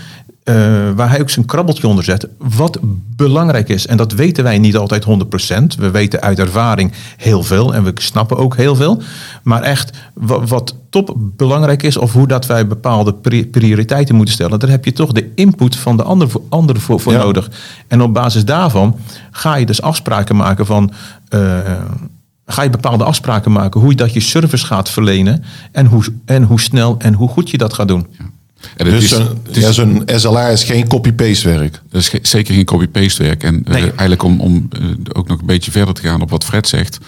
Eh, 0.45 0.55
waar 0.97 1.11
hij 1.11 1.21
ook 1.21 1.31
zijn 1.31 1.47
krabbeltje 1.47 1.87
onder 1.87 2.05
zet, 2.05 2.29
wat 2.39 2.79
belangrijk 3.17 3.69
is. 3.69 3.87
En 3.87 3.97
dat 3.97 4.13
weten 4.13 4.45
wij 4.45 4.59
niet 4.59 4.77
altijd 4.77 5.05
100%. 5.05 5.09
We 5.79 5.91
weten 5.91 6.21
uit 6.21 6.39
ervaring 6.39 6.93
heel 7.17 7.43
veel 7.43 7.75
en 7.75 7.85
we 7.85 7.93
snappen 7.95 8.37
ook 8.37 8.57
heel 8.57 8.75
veel. 8.77 9.03
Maar 9.43 9.63
echt, 9.63 9.99
wat, 10.15 10.49
wat 10.49 10.77
top 10.91 11.17
belangrijk 11.19 11.83
is, 11.83 11.97
of 11.97 12.13
hoe 12.13 12.27
dat 12.27 12.47
wij 12.47 12.67
bepaalde 12.67 13.15
pri- 13.15 13.47
prioriteiten 13.47 14.15
moeten 14.15 14.35
stellen, 14.35 14.59
daar 14.59 14.71
heb 14.71 14.85
je 14.85 14.93
toch 14.93 15.13
de 15.13 15.33
input 15.35 15.77
van 15.77 15.97
de 15.97 16.03
ander 16.03 16.31
voor, 16.31 16.43
ander 16.49 16.81
voor, 16.81 17.01
voor 17.01 17.13
Ja. 17.13 17.19
nodig. 17.23 17.51
En 17.89 18.03
op 18.03 18.15
basis 18.15 18.45
daarvan 18.45 18.97
ga 19.31 19.55
je 19.55 19.67
dus 19.67 19.83
afspraken 19.83 20.37
maken 20.37 20.67
van. 20.67 20.93
eh, 21.29 21.59
ga 22.47 22.63
je 22.63 22.71
bepaalde 22.71 23.05
afspraken 23.05 23.53
maken 23.53 23.81
hoe 23.81 23.91
je 23.91 23.97
dat 23.97 24.13
je 24.13 24.21
service 24.21 24.67
gaat 24.67 24.91
verlenen 24.91 25.45
en 25.73 25.87
hoe, 25.87 26.05
en 26.25 26.43
hoe 26.43 26.61
snel 26.61 26.95
en 26.99 27.15
hoe 27.15 27.29
goed 27.29 27.51
je 27.51 27.59
dat 27.59 27.73
gaat 27.73 27.89
doen. 27.89 28.07
En 28.77 28.87
het 28.87 28.95
Dus 28.95 29.05
is, 29.05 29.11
zo'n 29.11 29.41
het 29.47 29.57
is- 29.57 29.63
ja, 29.63 29.73
zo'n 29.73 30.03
SLA 30.07 30.49
is 30.49 30.65
geen 30.65 30.89
copy-paste 30.89 31.49
werk. 31.49 31.81
Dat 31.91 32.01
is 32.01 32.09
ge- 32.09 32.19
zeker 32.23 32.55
geen 32.55 32.65
copy-paste 32.65 33.23
werk. 33.23 33.43
En 33.43 33.65
eh, 33.65 33.75
eigenlijk 33.83 34.23
om, 34.23 34.41
om 34.41 34.69
eh, 34.71 34.81
ook 35.13 35.29
nog 35.29 35.41
een 35.41 35.47
beetje 35.47 35.71
verder 35.71 35.95
te 35.95 36.03
gaan 36.03 36.21
op 36.21 36.31
wat 36.31 36.45
Fred 36.45 36.69
zegt. 36.69 36.99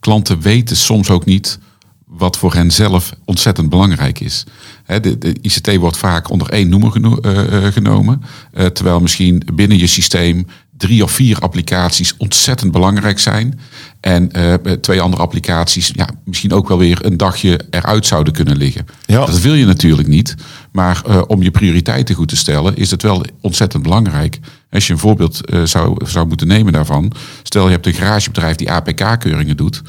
Klanten 0.00 0.40
weten 0.40 0.76
soms 0.76 1.10
ook 1.10 1.24
niet 1.24 1.58
wat 2.06 2.36
voor 2.38 2.54
hen 2.54 2.70
zelf 2.70 3.12
ontzettend 3.24 3.68
belangrijk 3.68 4.20
is. 4.20 4.44
Hè, 4.84 5.00
de, 5.00 5.18
de 5.18 5.34
ICT 5.40 5.76
wordt 5.76 5.96
vaak 5.96 6.30
onder 6.30 6.48
één 6.48 6.68
noemer 6.68 6.90
geno- 6.90 7.18
eh, 7.22 7.66
eh, 7.66 7.72
genomen. 7.72 8.22
eh, 8.52 8.66
terwijl 8.66 9.00
misschien 9.00 9.42
binnen 9.54 9.78
je 9.78 9.86
systeem 9.86 10.46
drie 10.76 11.02
of 11.02 11.10
vier 11.12 11.38
applicaties 11.38 12.14
ontzettend 12.16 12.72
belangrijk 12.72 13.18
zijn. 13.18 13.60
En 14.00 14.32
eh, 14.32 14.54
twee 14.72 15.00
andere 15.00 15.22
applicaties 15.22 15.90
ja, 15.94 16.08
misschien 16.24 16.52
ook 16.52 16.68
wel 16.68 16.78
weer 16.78 16.98
een 17.06 17.16
dagje 17.16 17.60
eruit 17.70 18.06
zouden 18.06 18.32
kunnen 18.32 18.56
liggen. 18.56 18.86
Ja. 19.06 19.26
Dat 19.26 19.40
wil 19.40 19.54
je 19.54 19.64
natuurlijk 19.66 20.08
niet. 20.08 20.34
Maar 20.74 21.02
eh, 21.06 21.22
om 21.26 21.42
je 21.42 21.50
prioriteiten 21.50 22.14
goed 22.14 22.28
te 22.28 22.36
stellen, 22.36 22.76
is 22.76 22.90
het 22.90 23.02
wel 23.02 23.24
ontzettend 23.40 23.82
belangrijk. 23.82 24.38
Als 24.70 24.86
je 24.86 24.92
een 24.92 24.98
voorbeeld 24.98 25.44
eh, 25.44 25.62
zou, 25.62 26.06
zou 26.06 26.26
moeten 26.26 26.46
nemen 26.46 26.72
daarvan. 26.72 27.12
Stel 27.42 27.66
je 27.66 27.72
hebt 27.72 27.86
een 27.86 27.92
garagebedrijf 27.92 28.56
die 28.56 28.70
APK-keuringen 28.70 29.56
doet. 29.56 29.82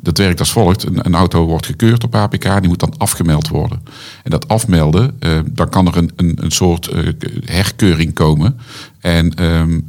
Dat 0.00 0.18
werkt 0.18 0.38
als 0.38 0.52
volgt. 0.52 0.82
Een, 0.82 1.06
een 1.06 1.14
auto 1.14 1.46
wordt 1.46 1.66
gekeurd 1.66 2.04
op 2.04 2.14
APK, 2.14 2.60
die 2.60 2.68
moet 2.68 2.80
dan 2.80 2.94
afgemeld 2.96 3.48
worden. 3.48 3.82
En 4.22 4.30
dat 4.30 4.48
afmelden, 4.48 5.16
eh, 5.18 5.38
dan 5.52 5.68
kan 5.68 5.86
er 5.86 5.96
een, 5.96 6.10
een, 6.16 6.38
een 6.40 6.50
soort 6.50 6.90
herkeuring 7.44 8.14
komen. 8.14 8.58
En 9.00 9.34
ehm, 9.34 9.80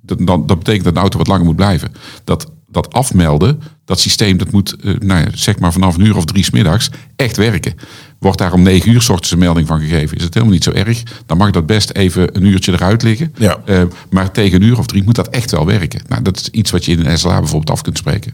dat, 0.00 0.18
dan, 0.18 0.46
dat 0.46 0.58
betekent 0.58 0.84
dat 0.84 0.94
een 0.94 1.00
auto 1.00 1.18
wat 1.18 1.26
langer 1.26 1.44
moet 1.44 1.56
blijven. 1.56 1.92
Dat, 2.24 2.50
dat 2.68 2.92
afmelden, 2.92 3.62
Dat 3.90 4.00
systeem 4.00 4.36
dat 4.36 4.50
moet, 4.50 4.76
eh, 4.76 4.94
nou 4.98 5.20
ja, 5.20 5.26
zeg 5.34 5.58
maar 5.58 5.72
vanaf 5.72 5.96
een 5.96 6.04
uur 6.04 6.16
of 6.16 6.24
drie 6.24 6.44
's 6.44 6.50
middags 6.50 6.90
echt 7.16 7.36
werken. 7.36 7.74
Wordt 8.18 8.38
daar 8.38 8.52
om 8.52 8.62
negen 8.62 8.90
uur 8.90 9.02
's 9.02 9.08
ochtends 9.08 9.30
een 9.30 9.38
melding 9.38 9.66
van 9.66 9.80
gegeven, 9.80 10.16
is 10.16 10.22
het 10.22 10.34
helemaal 10.34 10.54
niet 10.54 10.64
zo 10.64 10.70
erg. 10.70 11.02
Dan 11.26 11.36
mag 11.36 11.50
dat 11.50 11.66
best 11.66 11.90
even 11.90 12.36
een 12.36 12.44
uurtje 12.44 12.72
eruit 12.72 13.02
liggen. 13.02 13.34
Ja. 13.36 13.58
Eh, 13.64 13.82
maar 14.10 14.30
tegen 14.30 14.62
een 14.62 14.68
uur 14.68 14.78
of 14.78 14.86
drie 14.86 15.04
moet 15.04 15.14
dat 15.14 15.28
echt 15.28 15.50
wel 15.50 15.66
werken. 15.66 16.00
Nou, 16.08 16.22
dat 16.22 16.36
is 16.36 16.48
iets 16.48 16.70
wat 16.70 16.84
je 16.84 16.92
in 16.92 17.06
een 17.06 17.18
SLA 17.18 17.38
bijvoorbeeld 17.38 17.70
af 17.70 17.82
kunt 17.82 17.98
spreken. 17.98 18.32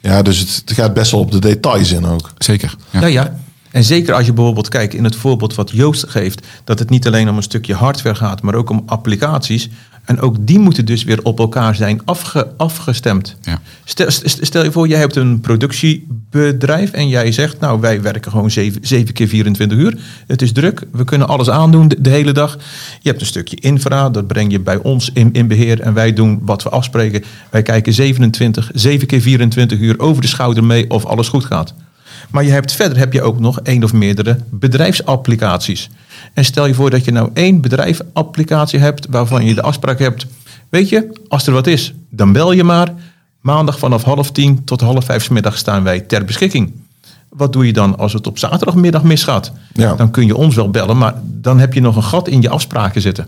Ja, 0.00 0.22
dus 0.22 0.38
het, 0.38 0.62
het 0.64 0.72
gaat 0.72 0.94
best 0.94 1.10
wel 1.10 1.20
op 1.20 1.30
de 1.30 1.38
details 1.38 1.92
in 1.92 2.06
ook. 2.06 2.32
Zeker. 2.38 2.74
Ja. 2.90 3.00
Ja, 3.00 3.06
ja. 3.06 3.38
En 3.78 3.84
zeker 3.84 4.14
als 4.14 4.26
je 4.26 4.32
bijvoorbeeld 4.32 4.68
kijkt 4.68 4.94
in 4.94 5.04
het 5.04 5.16
voorbeeld 5.16 5.54
wat 5.54 5.70
Joost 5.70 6.08
geeft, 6.08 6.46
dat 6.64 6.78
het 6.78 6.90
niet 6.90 7.06
alleen 7.06 7.28
om 7.28 7.36
een 7.36 7.42
stukje 7.42 7.74
hardware 7.74 8.16
gaat, 8.16 8.42
maar 8.42 8.54
ook 8.54 8.70
om 8.70 8.82
applicaties. 8.86 9.68
En 10.04 10.20
ook 10.20 10.36
die 10.40 10.58
moeten 10.58 10.84
dus 10.84 11.04
weer 11.04 11.22
op 11.22 11.38
elkaar 11.38 11.74
zijn 11.74 12.00
afge- 12.04 12.52
afgestemd. 12.56 13.36
Ja. 13.42 13.60
Stel, 13.84 14.10
st- 14.10 14.38
stel 14.40 14.64
je 14.64 14.72
voor, 14.72 14.88
jij 14.88 14.98
hebt 14.98 15.16
een 15.16 15.40
productiebedrijf 15.40 16.90
en 16.90 17.08
jij 17.08 17.32
zegt, 17.32 17.60
nou 17.60 17.80
wij 17.80 18.02
werken 18.02 18.30
gewoon 18.30 18.50
7, 18.50 19.12
keer 19.12 19.28
24 19.28 19.78
uur. 19.78 19.98
Het 20.26 20.42
is 20.42 20.52
druk, 20.52 20.82
we 20.92 21.04
kunnen 21.04 21.28
alles 21.28 21.50
aandoen 21.50 21.88
de, 21.88 22.00
de 22.00 22.10
hele 22.10 22.32
dag. 22.32 22.58
Je 23.00 23.08
hebt 23.08 23.20
een 23.20 23.26
stukje 23.26 23.56
infra, 23.60 24.10
dat 24.10 24.26
breng 24.26 24.52
je 24.52 24.60
bij 24.60 24.76
ons 24.76 25.10
in, 25.12 25.32
in 25.32 25.48
beheer 25.48 25.80
en 25.80 25.94
wij 25.94 26.12
doen 26.12 26.38
wat 26.42 26.62
we 26.62 26.68
afspreken. 26.68 27.24
Wij 27.50 27.62
kijken 27.62 27.92
27, 27.92 28.70
7 28.74 29.06
keer 29.06 29.20
24 29.20 29.78
uur 29.78 29.98
over 29.98 30.22
de 30.22 30.28
schouder 30.28 30.64
mee 30.64 30.90
of 30.90 31.04
alles 31.04 31.28
goed 31.28 31.44
gaat. 31.44 31.74
Maar 32.30 32.44
je 32.44 32.50
hebt, 32.50 32.72
verder 32.72 32.98
heb 32.98 33.12
je 33.12 33.22
ook 33.22 33.40
nog 33.40 33.60
één 33.60 33.84
of 33.84 33.92
meerdere 33.92 34.38
bedrijfsapplicaties. 34.50 35.90
En 36.34 36.44
stel 36.44 36.66
je 36.66 36.74
voor 36.74 36.90
dat 36.90 37.04
je 37.04 37.12
nou 37.12 37.30
één 37.32 37.60
bedrijfsapplicatie 37.60 38.78
hebt 38.78 39.06
waarvan 39.10 39.44
je 39.44 39.54
de 39.54 39.62
afspraak 39.62 39.98
hebt. 39.98 40.26
Weet 40.68 40.88
je, 40.88 41.12
als 41.28 41.46
er 41.46 41.52
wat 41.52 41.66
is, 41.66 41.94
dan 42.10 42.32
bel 42.32 42.52
je 42.52 42.64
maar. 42.64 42.94
Maandag 43.40 43.78
vanaf 43.78 44.02
half 44.02 44.30
tien 44.30 44.64
tot 44.64 44.80
half 44.80 45.04
vijf 45.04 45.30
middag 45.30 45.58
staan 45.58 45.82
wij 45.82 46.00
ter 46.00 46.24
beschikking. 46.24 46.72
Wat 47.28 47.52
doe 47.52 47.66
je 47.66 47.72
dan 47.72 47.98
als 47.98 48.12
het 48.12 48.26
op 48.26 48.38
zaterdagmiddag 48.38 49.02
misgaat? 49.02 49.52
Ja. 49.72 49.94
Dan 49.94 50.10
kun 50.10 50.26
je 50.26 50.36
ons 50.36 50.54
wel 50.54 50.70
bellen, 50.70 50.98
maar 50.98 51.14
dan 51.24 51.58
heb 51.58 51.74
je 51.74 51.80
nog 51.80 51.96
een 51.96 52.02
gat 52.02 52.28
in 52.28 52.42
je 52.42 52.48
afspraken 52.48 53.00
zitten. 53.00 53.26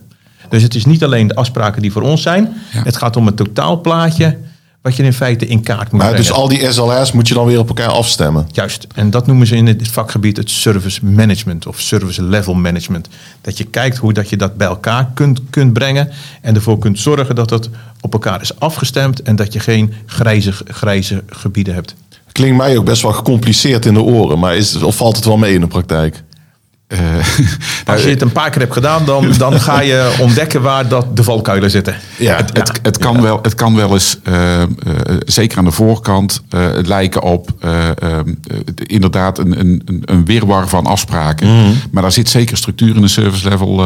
Dus 0.48 0.62
het 0.62 0.74
is 0.74 0.84
niet 0.84 1.04
alleen 1.04 1.26
de 1.26 1.34
afspraken 1.34 1.82
die 1.82 1.92
voor 1.92 2.02
ons 2.02 2.22
zijn. 2.22 2.52
Ja. 2.72 2.82
Het 2.82 2.96
gaat 2.96 3.16
om 3.16 3.26
het 3.26 3.36
totaalplaatje 3.36 4.38
wat 4.82 4.96
je 4.96 5.02
in 5.02 5.12
feite 5.12 5.46
in 5.46 5.62
kaart 5.62 5.92
moet 5.92 6.00
brengen. 6.00 6.16
dus 6.16 6.32
al 6.32 6.48
die 6.48 6.72
SLA's 6.72 7.12
moet 7.12 7.28
je 7.28 7.34
dan 7.34 7.46
weer 7.46 7.58
op 7.58 7.68
elkaar 7.68 7.88
afstemmen. 7.88 8.48
Juist. 8.52 8.86
En 8.94 9.10
dat 9.10 9.26
noemen 9.26 9.46
ze 9.46 9.56
in 9.56 9.66
het 9.66 9.88
vakgebied 9.88 10.36
het 10.36 10.50
service 10.50 11.04
management 11.04 11.66
of 11.66 11.80
service 11.80 12.22
level 12.22 12.54
management. 12.54 13.08
Dat 13.40 13.58
je 13.58 13.64
kijkt 13.64 13.96
hoe 13.96 14.12
dat 14.12 14.28
je 14.28 14.36
dat 14.36 14.56
bij 14.56 14.66
elkaar 14.66 15.10
kunt, 15.14 15.40
kunt 15.50 15.72
brengen 15.72 16.10
en 16.40 16.54
ervoor 16.54 16.78
kunt 16.78 16.98
zorgen 16.98 17.34
dat 17.34 17.50
het 17.50 17.68
op 18.00 18.12
elkaar 18.12 18.40
is 18.40 18.58
afgestemd 18.58 19.22
en 19.22 19.36
dat 19.36 19.52
je 19.52 19.60
geen 19.60 19.94
grijze, 20.06 20.52
grijze 20.64 21.22
gebieden 21.26 21.74
hebt. 21.74 21.94
Klinkt 22.32 22.56
mij 22.56 22.78
ook 22.78 22.84
best 22.84 23.02
wel 23.02 23.12
gecompliceerd 23.12 23.86
in 23.86 23.94
de 23.94 24.00
oren, 24.00 24.38
maar 24.38 24.56
is, 24.56 24.76
of 24.76 24.96
valt 24.96 25.16
het 25.16 25.24
wel 25.24 25.36
mee 25.36 25.54
in 25.54 25.60
de 25.60 25.66
praktijk? 25.66 26.22
Eh, 26.90 26.98
Als 27.94 28.02
je 28.02 28.08
het 28.08 28.22
een 28.22 28.32
paar 28.32 28.50
keer 28.50 28.60
hebt 28.60 28.72
gedaan, 28.72 29.04
dan, 29.04 29.32
dan 29.38 29.60
ga 29.60 29.80
je 29.80 30.12
ontdekken 30.20 30.62
waar 30.62 30.88
dat 30.88 31.16
de 31.16 31.22
valkuilen 31.22 31.70
zitten. 31.70 31.94
Ja, 32.18 32.36
Het, 32.36 32.56
het, 32.56 32.78
het, 32.82 32.98
kan 32.98 33.22
wel, 33.22 33.38
het 33.42 33.54
kan 33.54 33.74
wel 33.76 33.92
eens, 33.92 34.18
eh, 34.22 34.62
eh, 34.62 34.68
zeker 35.24 35.58
aan 35.58 35.64
de 35.64 35.70
voorkant, 35.70 36.42
lijken 36.82 37.22
op 37.22 37.50
eh, 37.60 37.88
eh, 37.88 37.94
eh, 38.02 38.18
inderdaad 38.86 39.38
een, 39.38 39.60
een, 39.60 39.82
een- 40.04 40.24
wirwar 40.24 40.68
van 40.68 40.86
afspraken. 40.86 41.46
Mhm. 41.56 41.70
Maar 41.90 42.02
daar 42.02 42.12
zit 42.12 42.28
zeker 42.28 42.56
structuur 42.56 42.96
in 42.96 43.02
een 43.02 43.08
service 43.08 43.48
level, 43.48 43.84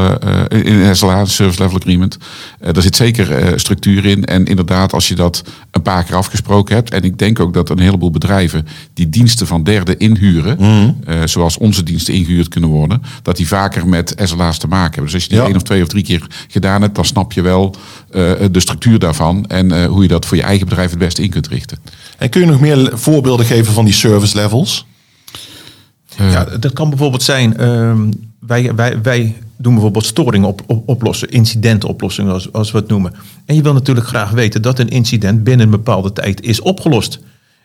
in 0.48 0.96
SLA, 0.96 1.24
service 1.24 1.62
level 1.62 1.76
agreement. 1.78 2.18
Daar 2.72 2.82
zit 2.82 2.96
zeker 2.96 3.52
structuur 3.60 4.04
in. 4.04 4.24
En 4.24 4.44
inderdaad, 4.46 4.92
als 4.92 5.08
je 5.08 5.14
dat 5.14 5.42
een 5.70 5.82
paar 5.82 6.04
keer 6.04 6.16
afgesproken 6.16 6.74
hebt. 6.74 6.90
En 6.90 7.02
ik 7.02 7.18
denk 7.18 7.40
ook 7.40 7.54
dat 7.54 7.70
een 7.70 7.78
heleboel 7.78 8.10
bedrijven 8.10 8.66
die 8.94 9.08
diensten 9.08 9.46
van 9.46 9.62
derden 9.62 9.98
inhuren, 9.98 10.56
Mhm. 10.58 11.26
zoals 11.26 11.58
onze 11.58 11.82
diensten 11.82 12.14
ingehuurd 12.14 12.48
kunnen 12.48 12.70
worden, 12.70 12.93
dat 13.22 13.36
die 13.36 13.48
vaker 13.48 13.86
met 13.86 14.14
SLA's 14.22 14.58
te 14.58 14.66
maken 14.66 14.84
hebben. 14.84 15.04
Dus 15.04 15.14
als 15.14 15.22
je 15.22 15.28
die 15.28 15.38
Ja. 15.38 15.44
één 15.44 15.56
of 15.56 15.62
twee 15.62 15.82
of 15.82 15.88
drie 15.88 16.04
keer 16.04 16.26
gedaan 16.48 16.82
hebt, 16.82 16.94
dan 16.94 17.04
snap 17.04 17.32
je 17.32 17.42
wel 17.42 17.74
eh, 18.10 18.32
de 18.50 18.60
structuur 18.60 18.98
daarvan 18.98 19.46
en 19.46 19.72
eh, 19.72 19.86
hoe 19.86 20.02
je 20.02 20.08
dat 20.08 20.26
voor 20.26 20.36
je 20.36 20.42
eigen 20.42 20.68
bedrijf 20.68 20.90
het 20.90 20.98
beste 20.98 21.22
in 21.22 21.30
kunt 21.30 21.48
richten. 21.48 21.78
En 22.18 22.28
kun 22.30 22.40
je 22.40 22.46
nog 22.46 22.60
meer 22.60 22.90
voorbeelden 22.98 23.46
geven 23.46 23.72
van 23.72 23.84
die 23.84 23.94
service 23.94 24.36
levels? 24.36 24.86
Ja, 26.18 26.44
dat 26.44 26.72
kan 26.72 26.88
bijvoorbeeld 26.88 27.22
zijn, 27.22 27.56
ehm, 27.56 28.10
wij, 28.40 28.74
wij, 28.74 29.02
wij 29.02 29.36
doen 29.56 29.72
bijvoorbeeld 29.72 30.06
storingen 30.06 30.48
op, 30.48 30.62
op, 30.66 30.88
oplossen, 30.88 31.30
incidentenoplossingen 31.30 32.32
als, 32.32 32.52
als 32.52 32.70
we 32.70 32.78
het 32.78 32.88
noemen. 32.88 33.14
En 33.46 33.54
je 33.54 33.62
wil 33.62 33.72
natuurlijk 33.72 34.06
graag 34.06 34.30
weten 34.30 34.62
dat 34.62 34.78
een 34.78 34.88
incident 34.88 35.44
binnen 35.44 35.66
een 35.66 35.72
bepaalde 35.72 36.12
tijd 36.12 36.42
is 36.42 36.60
opgelost. 36.60 37.18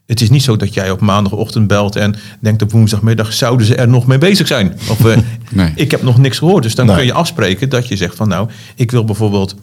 Het 0.09 0.21
is 0.21 0.29
niet 0.29 0.43
zo 0.43 0.57
dat 0.57 0.73
jij 0.73 0.91
op 0.91 0.99
maandagochtend 0.99 1.67
belt 1.67 1.95
en 1.95 2.15
denkt 2.39 2.61
op 2.61 2.71
woensdagmiddag 2.71 3.33
zouden 3.33 3.65
ze 3.65 3.75
er 3.75 3.87
nog 3.87 4.07
mee 4.07 4.17
bezig 4.17 4.47
zijn. 4.47 4.73
Of 4.89 5.05
eh, 5.05 5.17
Nee. 5.51 5.71
ik 5.75 5.91
heb 5.91 6.01
nog 6.03 6.17
niks 6.17 6.37
gehoord. 6.37 6.63
Dus 6.63 6.75
dan 6.75 6.85
Nee. 6.85 6.95
kun 6.95 7.05
je 7.05 7.13
afspreken 7.13 7.69
dat 7.69 7.87
je 7.87 7.95
zegt 7.95 8.15
van 8.15 8.27
nou, 8.27 8.49
ik 8.75 8.91
wil 8.91 9.03
bijvoorbeeld 9.05 9.55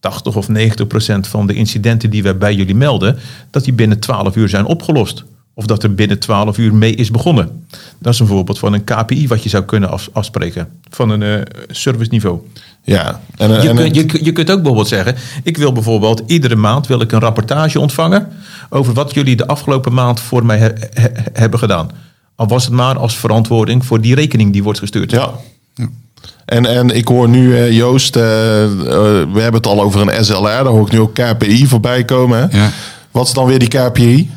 80 0.00 0.36
of 0.36 0.48
90 0.48 0.86
procent 0.86 1.26
van 1.26 1.46
de 1.46 1.54
incidenten 1.54 2.10
die 2.10 2.22
we 2.22 2.34
bij 2.34 2.54
jullie 2.54 2.74
melden, 2.74 3.18
dat 3.50 3.64
die 3.64 3.72
binnen 3.72 3.98
12 4.00 4.36
uur 4.36 4.48
zijn 4.48 4.64
opgelost. 4.64 5.24
Of 5.54 5.66
dat 5.66 5.82
er 5.82 5.94
binnen 5.94 6.18
12 6.18 6.58
uur 6.58 6.74
mee 6.74 6.94
is 6.94 7.10
begonnen. 7.10 7.64
Dat 7.98 8.12
is 8.12 8.18
een 8.18 8.26
voorbeeld 8.26 8.58
van 8.58 8.72
een 8.72 8.84
KPI 8.84 9.28
wat 9.28 9.42
je 9.42 9.48
zou 9.48 9.64
kunnen 9.64 9.90
af- 9.90 10.08
afspreken. 10.12 10.68
Van 10.90 11.10
een 11.10 11.22
eh 11.22 11.40
service 11.68 12.10
niveau. 12.10 12.38
Ja. 12.84 13.20
En, 13.36 13.50
Je, 13.50 13.68
en, 13.68 13.76
kunt, 13.76 13.94
je, 13.94 14.24
je 14.24 14.32
kunt 14.32 14.50
ook 14.50 14.56
bijvoorbeeld 14.56 14.88
zeggen, 14.88 15.14
ik 15.42 15.56
wil 15.56 15.72
bijvoorbeeld 15.72 16.22
iedere 16.26 16.56
maand 16.56 16.86
wil 16.86 17.00
ik 17.00 17.12
een 17.12 17.20
rapportage 17.20 17.80
ontvangen 17.80 18.28
over 18.70 18.92
wat 18.94 19.14
jullie 19.14 19.36
de 19.36 19.46
afgelopen 19.46 19.92
maand 19.94 20.20
voor 20.20 20.46
mij 20.46 20.58
he- 20.58 20.72
he- 20.92 21.12
hebben 21.32 21.58
gedaan. 21.58 21.90
Al 22.36 22.46
was 22.48 22.64
het 22.64 22.72
maar 22.74 22.98
als 22.98 23.16
verantwoording 23.16 23.86
voor 23.86 24.00
die 24.00 24.14
rekening 24.14 24.52
die 24.52 24.62
wordt 24.62 24.78
gestuurd. 24.78 25.10
Ja. 25.10 25.30
En, 26.44 26.66
en 26.66 26.90
ik 26.96 27.08
hoor 27.08 27.28
nu, 27.28 27.56
eh, 27.56 27.72
Joost, 27.76 28.16
eh, 28.16 28.62
eh, 28.64 28.70
we 29.32 29.40
hebben 29.40 29.54
het 29.54 29.66
al 29.66 29.82
over 29.82 30.00
een 30.08 30.24
SLR. 30.24 30.42
Daar 30.42 30.64
hoor 30.66 30.86
ik 30.86 30.92
nu 30.92 31.00
ook 31.00 31.14
KPI 31.14 31.66
voorbij 31.66 32.04
komen. 32.04 32.38
Hè? 32.50 32.58
Ja. 32.62 32.70
Wat 33.10 33.26
is 33.26 33.32
dan 33.32 33.46
weer 33.46 33.58
die 33.58 33.68
KPI? 33.68 34.30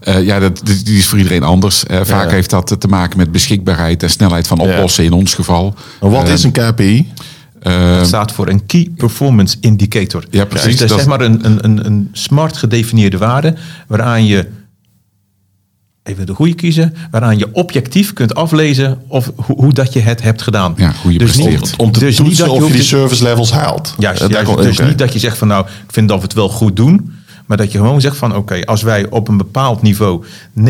Eh, 0.00 0.24
ja, 0.24 0.38
dat, 0.38 0.60
die 0.84 0.98
is 0.98 1.06
voor 1.06 1.18
iedereen 1.18 1.42
anders. 1.42 1.84
Eh, 1.86 2.00
vaak 2.02 2.28
Ja. 2.28 2.34
heeft 2.34 2.50
dat 2.50 2.76
te 2.78 2.88
maken 2.88 3.18
met 3.18 3.32
beschikbaarheid 3.32 4.02
en 4.02 4.10
snelheid 4.10 4.46
van 4.46 4.58
Ja. 4.58 4.64
oplossen 4.64 5.04
in 5.04 5.12
ons 5.12 5.34
geval. 5.34 5.74
En 6.00 6.10
wat 6.10 6.28
is 6.28 6.42
een 6.44 6.52
KPI? 6.52 7.12
Dat 7.60 8.06
staat 8.06 8.32
voor 8.32 8.48
een 8.48 8.66
Key 8.66 8.90
Performance 8.96 9.56
Indicator. 9.60 10.24
Ja, 10.30 10.44
precies. 10.44 10.76
Dus 10.76 10.78
dat 10.78 10.82
is 10.84 10.88
Dat- 10.88 10.98
zeg 10.98 11.08
maar 11.08 11.20
een, 11.20 11.44
een, 11.46 11.64
een, 11.64 11.86
een 11.86 12.08
smart 12.12 12.56
gedefinieerde 12.56 13.18
waarde 13.18 13.54
waaraan 13.86 14.26
je, 14.26 14.48
even 16.02 16.26
de 16.26 16.34
goede 16.34 16.54
kiezen, 16.54 16.94
waaraan 17.10 17.38
je 17.38 17.48
objectief 17.52 18.12
kunt 18.12 18.34
aflezen 18.34 18.98
of 19.06 19.30
hoe, 19.36 19.56
hoe 19.56 19.72
dat 19.72 19.92
je 19.92 20.00
het 20.00 20.22
hebt 20.22 20.42
gedaan. 20.42 20.74
Ja, 20.76 20.92
hoe 21.02 21.12
je 21.12 21.18
dus 21.18 21.32
presteert. 21.32 21.60
niet, 21.60 21.76
Om 21.76 21.92
te 21.92 21.98
dus 22.00 22.18
niet 22.20 22.38
dat 22.38 22.48
of 22.48 22.66
je 22.66 22.72
die 22.72 22.82
service 22.82 23.22
levels 23.22 23.52
haalt. 23.52 23.94
Juist, 23.98 24.28
juist. 24.28 24.56
dus 24.56 24.78
niet 24.78 24.98
dat 24.98 25.12
je 25.12 25.18
zegt 25.18 25.38
van 25.38 25.48
nou, 25.48 25.66
ik 25.66 25.92
vind 25.92 26.08
dat 26.08 26.16
we 26.18 26.22
het 26.24 26.32
wel 26.34 26.48
goed 26.48 26.76
doen. 26.76 27.12
Maar 27.46 27.56
dat 27.56 27.72
je 27.72 27.78
gewoon 27.78 28.00
zegt 28.00 28.16
van 28.16 28.36
oké, 28.36 28.64
als 28.64 28.82
wij 28.82 29.10
op 29.10 29.28
een 29.28 29.36
bepaald 29.36 29.82
niveau 29.82 30.24
90% 30.58 30.64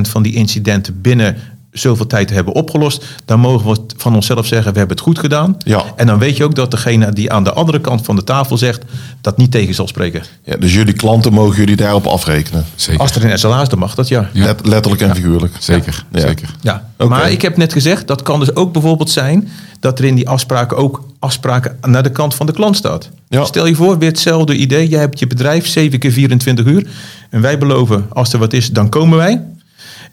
van 0.00 0.22
die 0.22 0.34
incidenten 0.34 1.00
binnen 1.00 1.36
zoveel 1.78 2.06
tijd 2.06 2.30
hebben 2.30 2.54
opgelost, 2.54 3.04
dan 3.24 3.40
mogen 3.40 3.70
we 3.70 3.80
van 3.96 4.14
onszelf 4.14 4.46
zeggen 4.46 4.72
we 4.72 4.78
hebben 4.78 4.96
het 4.96 5.06
goed 5.06 5.18
gedaan. 5.18 5.56
Ja. 5.58 5.82
En 5.96 6.06
dan 6.06 6.18
weet 6.18 6.36
je 6.36 6.44
ook 6.44 6.54
dat 6.54 6.70
degene 6.70 7.12
die 7.12 7.32
aan 7.32 7.44
de 7.44 7.52
andere 7.52 7.80
kant 7.80 8.04
van 8.04 8.16
de 8.16 8.24
tafel 8.24 8.58
zegt, 8.58 8.82
dat 9.20 9.36
niet 9.36 9.50
tegen 9.50 9.74
zal 9.74 9.86
spreken. 9.88 10.22
Ja, 10.44 10.56
dus 10.56 10.74
jullie 10.74 10.92
klanten 10.94 11.32
mogen 11.32 11.56
jullie 11.56 11.76
daarop 11.76 12.06
afrekenen. 12.06 12.64
zeker. 12.76 13.00
Als 13.00 13.14
er 13.16 13.30
een 13.30 13.38
SLA 13.38 13.60
is, 13.62 13.68
dan 13.68 13.78
mag 13.78 13.94
dat 13.94 14.08
ja. 14.08 14.30
Ja. 14.32 14.44
Let- 14.44 14.66
letterlijk 14.66 15.02
en 15.02 15.14
figuurlijk. 15.14 15.52
Zeker, 15.58 16.04
Ja. 16.12 16.20
zeker. 16.20 16.48
Ja, 16.60 16.88
Oké. 16.98 17.08
maar 17.10 17.30
ik 17.30 17.42
heb 17.42 17.56
net 17.56 17.72
gezegd, 17.72 18.06
dat 18.06 18.22
kan 18.22 18.40
dus 18.40 18.54
ook 18.54 18.72
bijvoorbeeld 18.72 19.10
zijn 19.10 19.48
dat 19.80 19.98
er 19.98 20.04
in 20.04 20.14
die 20.14 20.28
afspraken 20.28 20.76
ook 20.76 21.02
afspraken 21.18 21.76
naar 21.82 22.02
de 22.02 22.10
kant 22.10 22.34
van 22.34 22.46
de 22.46 22.52
klant 22.52 22.76
staat. 22.76 23.10
Ja. 23.28 23.44
Stel 23.44 23.66
je 23.66 23.74
voor, 23.74 23.98
weer 23.98 24.08
hetzelfde 24.08 24.54
idee. 24.56 24.88
Jij 24.88 25.00
hebt 25.00 25.18
je 25.18 25.26
bedrijf 25.26 25.66
7 25.66 25.98
keer 25.98 26.12
24 26.12 26.66
uur. 26.66 26.86
En 27.30 27.40
wij 27.40 27.58
beloven, 27.58 28.06
als 28.12 28.32
er 28.32 28.38
wat 28.38 28.52
is, 28.52 28.70
dan 28.70 28.88
komen 28.88 29.18
wij. 29.18 29.42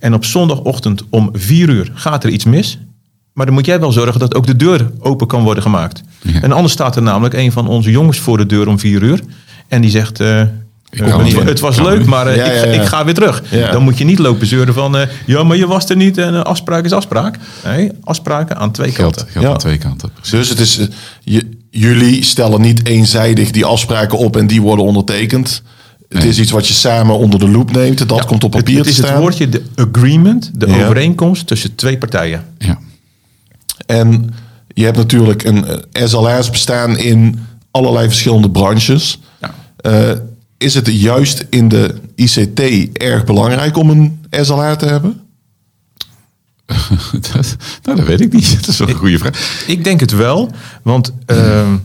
En 0.02 0.14
op 0.14 0.26
zondagochtend 0.26 1.04
om 1.10 1.30
4 1.34 1.70
uur 1.70 1.92
gaat 1.94 2.24
er 2.24 2.30
iets 2.30 2.46
mis. 2.46 2.80
Maar 3.34 3.46
dan 3.46 3.56
moet 3.56 3.66
jij 3.66 3.80
wel 3.80 3.92
zorgen 3.92 4.20
dat 4.20 4.36
ook 4.36 4.48
de 4.48 4.56
deur 4.56 4.92
open 5.00 5.28
kan 5.28 5.44
worden 5.44 5.64
gemaakt. 5.64 6.02
Ja. 6.22 6.42
En 6.42 6.52
anders 6.52 6.74
staat 6.74 6.96
er 6.96 7.02
namelijk 7.02 7.34
een 7.34 7.52
van 7.52 7.68
onze 7.68 7.92
jongens 7.92 8.20
voor 8.20 8.38
de 8.38 8.46
deur 8.46 8.68
om 8.68 8.80
4 8.80 9.02
uur. 9.02 9.20
En 9.68 9.82
die 9.82 9.90
zegt, 9.90 10.20
eh, 10.20 10.44
het, 10.90 11.60
was 11.60 11.76
Kan 11.76 11.86
leuk, 11.86 12.06
maar 12.06 12.28
eh, 12.28 12.36
Ja, 12.36 12.46
ik, 12.46 12.64
ja, 12.64 12.72
ja. 12.72 12.82
ik 12.82 12.88
ga 12.88 13.06
weer 13.06 13.14
terug. 13.14 13.44
Ja. 13.50 13.72
Dan 13.72 13.84
moet 13.84 13.98
je 13.98 14.04
niet 14.04 14.20
lopen 14.20 14.48
zeuren 14.48 14.74
van... 14.74 14.98
eh, 14.98 15.08
ja, 15.26 15.44
maar 15.44 15.58
je 15.58 15.68
was 15.68 15.90
er 15.90 15.96
niet 15.96 16.18
en 16.18 16.44
afspraak 16.44 16.86
is 16.86 16.92
afspraak. 16.92 17.38
Nee, 17.64 17.92
afspraken 18.04 18.58
aan 18.58 18.72
twee 18.72 18.92
kanten. 18.92 19.28
geldt 19.30 19.46
Ja. 19.46 19.52
aan 19.52 19.58
twee 19.58 19.78
kanten. 19.78 20.12
precies. 20.14 20.32
Dus 20.32 20.50
het 20.50 20.60
is, 20.60 20.80
je, 21.24 21.50
jullie 21.70 22.24
stellen 22.24 22.62
niet 22.62 22.88
eenzijdig 22.88 23.52
die 23.52 23.66
afspraken 23.66 24.18
op 24.18 24.38
en 24.38 24.48
die 24.48 24.62
worden 24.62 24.86
ondertekend. 24.86 25.64
Het 26.14 26.24
is 26.24 26.40
iets 26.40 26.52
wat 26.52 26.68
je 26.68 26.74
samen 26.74 27.18
onder 27.18 27.40
de 27.40 27.48
loep 27.50 27.72
neemt. 27.72 28.08
Dat 28.08 28.18
Ja, 28.20 28.24
komt 28.26 28.44
op 28.44 28.54
het- 28.54 28.64
papier 28.64 28.78
het, 28.80 28.88
is 28.88 28.96
te 28.96 29.02
staan. 29.02 29.14
het 29.14 29.22
woordje 29.22 29.50
de 29.50 29.64
agreement, 29.76 30.52
de 30.54 30.68
Ja. 30.68 30.84
overeenkomst 30.86 31.48
tussen 31.48 31.76
twee 31.76 31.98
partijen. 31.98 32.46
Ja. 32.58 32.80
En 33.86 34.30
je 34.68 34.84
hebt 34.84 34.98
natuurlijk 34.98 35.44
een 35.44 35.66
eh, 35.66 36.06
SLR's 36.08 36.50
bestaan 36.50 36.98
in 36.98 37.40
allerlei 37.72 38.08
verschillende 38.08 38.50
branches. 38.50 39.20
Ja. 39.42 39.54
Eh, 39.78 40.18
is 40.58 40.74
het 40.74 40.88
juist 40.88 41.46
in 41.50 41.68
de 41.68 41.96
ICT 42.16 42.60
erg 42.94 43.24
belangrijk 43.24 43.78
om 43.78 43.90
een 43.90 44.20
SLA 44.32 44.76
te 44.76 44.86
hebben? 44.86 45.20
dat, 47.34 47.56
nou, 47.84 47.98
dat 47.98 48.06
weet 48.08 48.22
ik 48.22 48.34
niet. 48.34 48.56
Dat 48.60 48.68
is 48.68 48.78
wel 48.78 48.90
een 48.90 48.96
goede 48.96 49.18
vraag. 49.18 49.64
Ik 49.68 49.84
denk 49.84 50.00
het 50.00 50.12
wel, 50.12 50.52
want 50.84 51.14
ehm, 51.26 51.76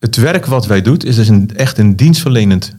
het 0.00 0.16
werk 0.16 0.46
wat 0.46 0.66
wij 0.66 0.82
doen 0.82 0.96
is 0.98 1.14
dus 1.16 1.28
een, 1.28 1.50
echt 1.56 1.78
een 1.78 1.96
dienstverlenend 1.96 2.72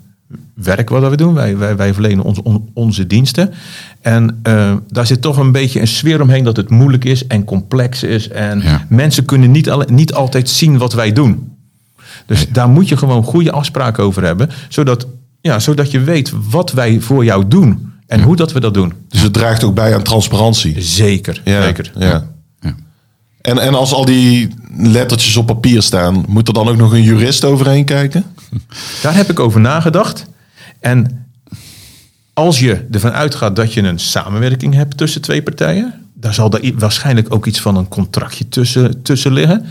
werk 0.64 0.90
wat 0.90 1.10
we 1.10 1.18
doen. 1.18 1.34
Wij, 1.34 1.58
wij, 1.58 1.76
wij 1.76 1.94
verlenen 1.94 2.24
ons, 2.24 2.42
on- 2.42 2.70
onze 2.74 3.08
diensten. 3.08 3.54
En 4.02 4.40
eh, 4.44 4.74
daar 4.88 5.06
zit 5.08 5.22
toch 5.22 5.38
een 5.38 5.52
beetje 5.52 5.80
een 5.82 5.88
sfeer 5.88 6.22
omheen 6.22 6.44
dat 6.44 6.58
het 6.58 6.70
moeilijk 6.70 7.06
is 7.06 7.28
en 7.28 7.44
complex 7.44 8.04
is. 8.04 8.30
En 8.30 8.62
Ja. 8.62 8.86
mensen 8.90 9.26
kunnen 9.26 9.52
niet, 9.52 9.70
alle, 9.70 9.86
niet 9.92 10.14
altijd 10.14 10.50
zien 10.50 10.78
wat 10.78 10.94
wij 10.94 11.12
doen. 11.14 11.50
Dus 12.26 12.48
daar 12.50 12.70
moet 12.70 12.90
je 12.90 12.98
gewoon 12.98 13.24
goede 13.24 13.52
afspraken 13.52 14.04
over 14.04 14.24
hebben. 14.24 14.50
Zodat, 14.70 15.08
ja, 15.42 15.60
zodat 15.60 15.92
je 15.92 16.00
weet 16.00 16.32
wat 16.50 16.72
wij 16.72 17.00
voor 17.00 17.24
jou 17.26 17.48
doen. 17.48 17.90
En 18.08 18.22
hoe 18.22 18.36
dat 18.36 18.52
we 18.52 18.60
dat 18.60 18.74
doen. 18.74 18.94
Dus 19.08 19.22
het 19.22 19.34
draagt 19.34 19.64
ook 19.64 19.76
bij 19.76 19.94
aan 19.96 20.04
transparantie. 20.04 20.82
Zeker, 20.82 21.42
Ja, 21.44 21.64
zeker. 21.64 21.92
Ja. 21.96 22.28
Ja. 22.60 22.76
En, 23.42 23.58
en 23.60 23.74
als 23.74 23.94
al 23.94 24.06
die 24.06 24.48
lettertjes 24.78 25.38
op 25.38 25.46
papier 25.46 25.82
staan, 25.82 26.26
moet 26.28 26.48
er 26.48 26.54
dan 26.54 26.68
ook 26.68 26.78
nog 26.78 26.94
een 26.94 27.04
jurist 27.04 27.44
overheen 27.44 27.86
kijken? 27.86 28.24
Daar 29.02 29.16
heb 29.16 29.30
ik 29.30 29.40
over 29.40 29.60
nagedacht. 29.60 30.26
En 30.82 31.26
als 32.34 32.60
je 32.60 32.86
ervan 32.92 33.12
uitgaat 33.12 33.56
dat 33.56 33.74
je 33.74 33.82
een 33.82 34.00
samenwerking 34.00 34.74
hebt 34.74 34.98
tussen 34.98 35.22
twee 35.22 35.42
partijen, 35.42 35.94
daar 36.14 36.34
zal 36.34 36.52
er 36.52 36.72
waarschijnlijk 36.78 37.34
ook 37.34 37.46
iets 37.46 37.62
van 37.62 37.76
een 37.76 37.88
contractje 37.88 38.50
tussen, 38.50 39.02
tussen 39.02 39.34
liggen. 39.34 39.66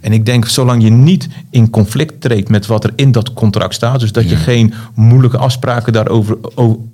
En 0.00 0.12
ik 0.12 0.26
denk, 0.26 0.46
zolang 0.48 0.82
je 0.82 0.90
niet 0.90 1.28
in 1.50 1.70
conflict 1.70 2.20
treedt 2.20 2.48
met 2.48 2.66
wat 2.66 2.84
er 2.84 2.92
in 2.96 3.12
dat 3.12 3.32
contract 3.32 3.74
staat, 3.74 4.00
dus 4.00 4.12
dat 4.12 4.28
je 4.28 4.36
geen 4.36 4.74
moeilijke 4.94 5.38
afspraken 5.38 5.92
daarover 5.92 6.36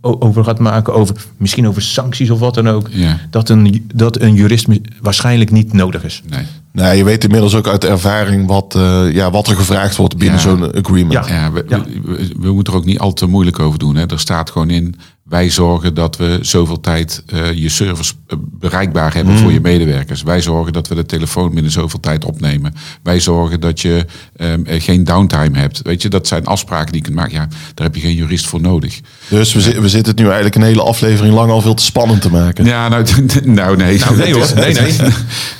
over 0.00 0.44
gaat 0.44 0.58
maken, 0.58 0.94
over, 0.94 1.16
misschien 1.36 1.68
over 1.68 1.82
sancties 1.82 2.30
of 2.30 2.38
wat 2.38 2.54
dan 2.54 2.68
ook, 2.68 2.88
Ja. 2.90 3.18
dat, 3.30 3.48
een, 3.48 3.88
dat 3.94 4.20
een 4.20 4.34
jurist 4.34 4.66
waarschijnlijk 5.00 5.50
niet 5.50 5.72
nodig 5.72 6.04
is. 6.04 6.22
Nee. 6.28 6.44
Nou, 6.72 6.96
je 6.96 7.04
weet 7.04 7.24
inmiddels 7.24 7.54
ook 7.54 7.66
uit 7.68 7.84
ervaring 7.84 8.46
wat, 8.46 8.74
eh, 8.74 9.12
ja, 9.12 9.30
wat 9.30 9.46
er 9.48 9.56
gevraagd 9.56 9.96
wordt 9.96 10.16
binnen 10.16 10.36
Ja. 10.36 10.42
zo'n 10.42 10.74
agreement. 10.76 11.26
Ja. 11.28 11.34
Ja, 11.34 11.52
we, 11.52 11.64
Ja. 11.68 11.84
We, 11.84 12.00
we- 12.04 12.34
we 12.40 12.52
moeten 12.52 12.72
er 12.72 12.78
ook 12.78 12.84
niet 12.84 12.98
al 12.98 13.12
te 13.12 13.26
moeilijk 13.26 13.58
over 13.58 13.78
doen. 13.78 13.96
Hè. 13.96 14.06
Er 14.06 14.20
staat 14.20 14.50
gewoon 14.50 14.70
in, 14.70 14.94
wij 15.22 15.50
zorgen 15.50 15.94
dat 15.94 16.16
we 16.16 16.38
zoveel 16.40 16.80
tijd 16.80 17.22
eh, 17.26 17.52
je 17.52 17.68
service 17.68 18.12
eh, 18.26 18.36
bereikbaar 18.40 19.14
hebben 19.14 19.38
voor 19.38 19.52
je 19.52 19.60
medewerkers. 19.60 20.22
Wij 20.22 20.40
zorgen 20.40 20.72
dat 20.72 20.88
we 20.88 20.94
de 20.94 21.06
telefoon 21.06 21.54
binnen 21.54 21.72
zoveel 21.72 22.00
tijd 22.00 22.24
opnemen. 22.24 22.74
Wij 23.02 23.20
zorgen 23.20 23.60
dat 23.60 23.80
je 23.80 24.06
ehm, 24.36 24.64
eh, 24.64 24.80
geen 24.82 25.04
downtime 25.04 25.58
hebt. 25.58 25.82
Weet 25.82 26.02
je, 26.02 26.08
dat 26.08 26.26
zijn 26.26 26.46
afspraken 26.46 26.86
die 26.92 26.96
je 26.96 27.02
kunt 27.06 27.16
maken. 27.16 27.34
Ja, 27.34 27.48
daar 27.74 27.86
heb 27.86 27.94
je 27.94 28.00
geen 28.00 28.14
jurist 28.14 28.46
voor 28.46 28.60
nodig. 28.60 29.00
Dus 29.38 29.52
we, 29.52 29.60
zi- 29.60 29.80
we 29.80 29.88
zitten 29.88 30.10
het 30.12 30.20
nu 30.20 30.24
eigenlijk 30.26 30.54
een 30.54 30.62
hele 30.62 30.82
aflevering 30.82 31.34
lang 31.34 31.50
al 31.50 31.60
veel 31.60 31.74
te 31.74 31.82
spannend 31.84 32.22
te 32.22 32.30
maken. 32.30 32.64
Ja, 32.64 32.88
nou, 32.88 33.04
nou 33.44 33.76
nee. 33.76 33.98
Nou, 33.98 34.16
nee, 34.16 34.34
Het 34.34 34.42
is- 34.42 34.50
hoor. 34.50 34.60
Nee, 34.60 34.74
nee. 34.74 34.92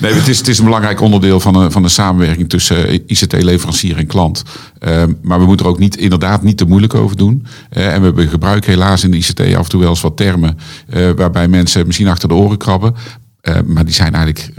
nee, 0.01 0.13
het 0.13 0.27
is, 0.27 0.37
het 0.37 0.47
is 0.47 0.57
een 0.57 0.63
belangrijk 0.65 1.01
onderdeel 1.01 1.39
van 1.39 1.55
een, 1.55 1.71
van 1.71 1.81
de 1.81 1.89
samenwerking 1.89 2.49
tussen 2.49 2.93
ICT-leverancier 3.11 3.97
en 3.97 4.07
klant. 4.07 4.43
Ehm, 4.79 5.13
maar 5.21 5.39
we 5.39 5.45
moeten 5.45 5.65
er 5.65 5.71
ook 5.71 5.79
niet, 5.79 5.97
inderdaad 5.97 6.43
niet 6.43 6.57
te 6.57 6.65
moeilijk 6.65 6.93
over 6.93 7.17
doen. 7.17 7.45
Eh, 7.69 7.93
en 7.93 8.15
we 8.15 8.27
gebruiken 8.27 8.71
helaas 8.71 9.03
in 9.03 9.11
de 9.11 9.17
ICT 9.17 9.39
af 9.39 9.63
en 9.63 9.69
toe 9.69 9.79
wel 9.79 9.89
eens 9.89 10.01
wat 10.01 10.17
termen 10.17 10.57
eh, 10.89 11.09
waarbij 11.15 11.47
mensen 11.47 11.85
misschien 11.85 12.07
achter 12.07 12.27
de 12.29 12.35
oren 12.35 12.57
krabben. 12.57 12.95
Eh, 13.41 13.55
maar 13.65 13.85
die 13.85 13.93
zijn 13.93 14.13
eigenlijk 14.15 14.49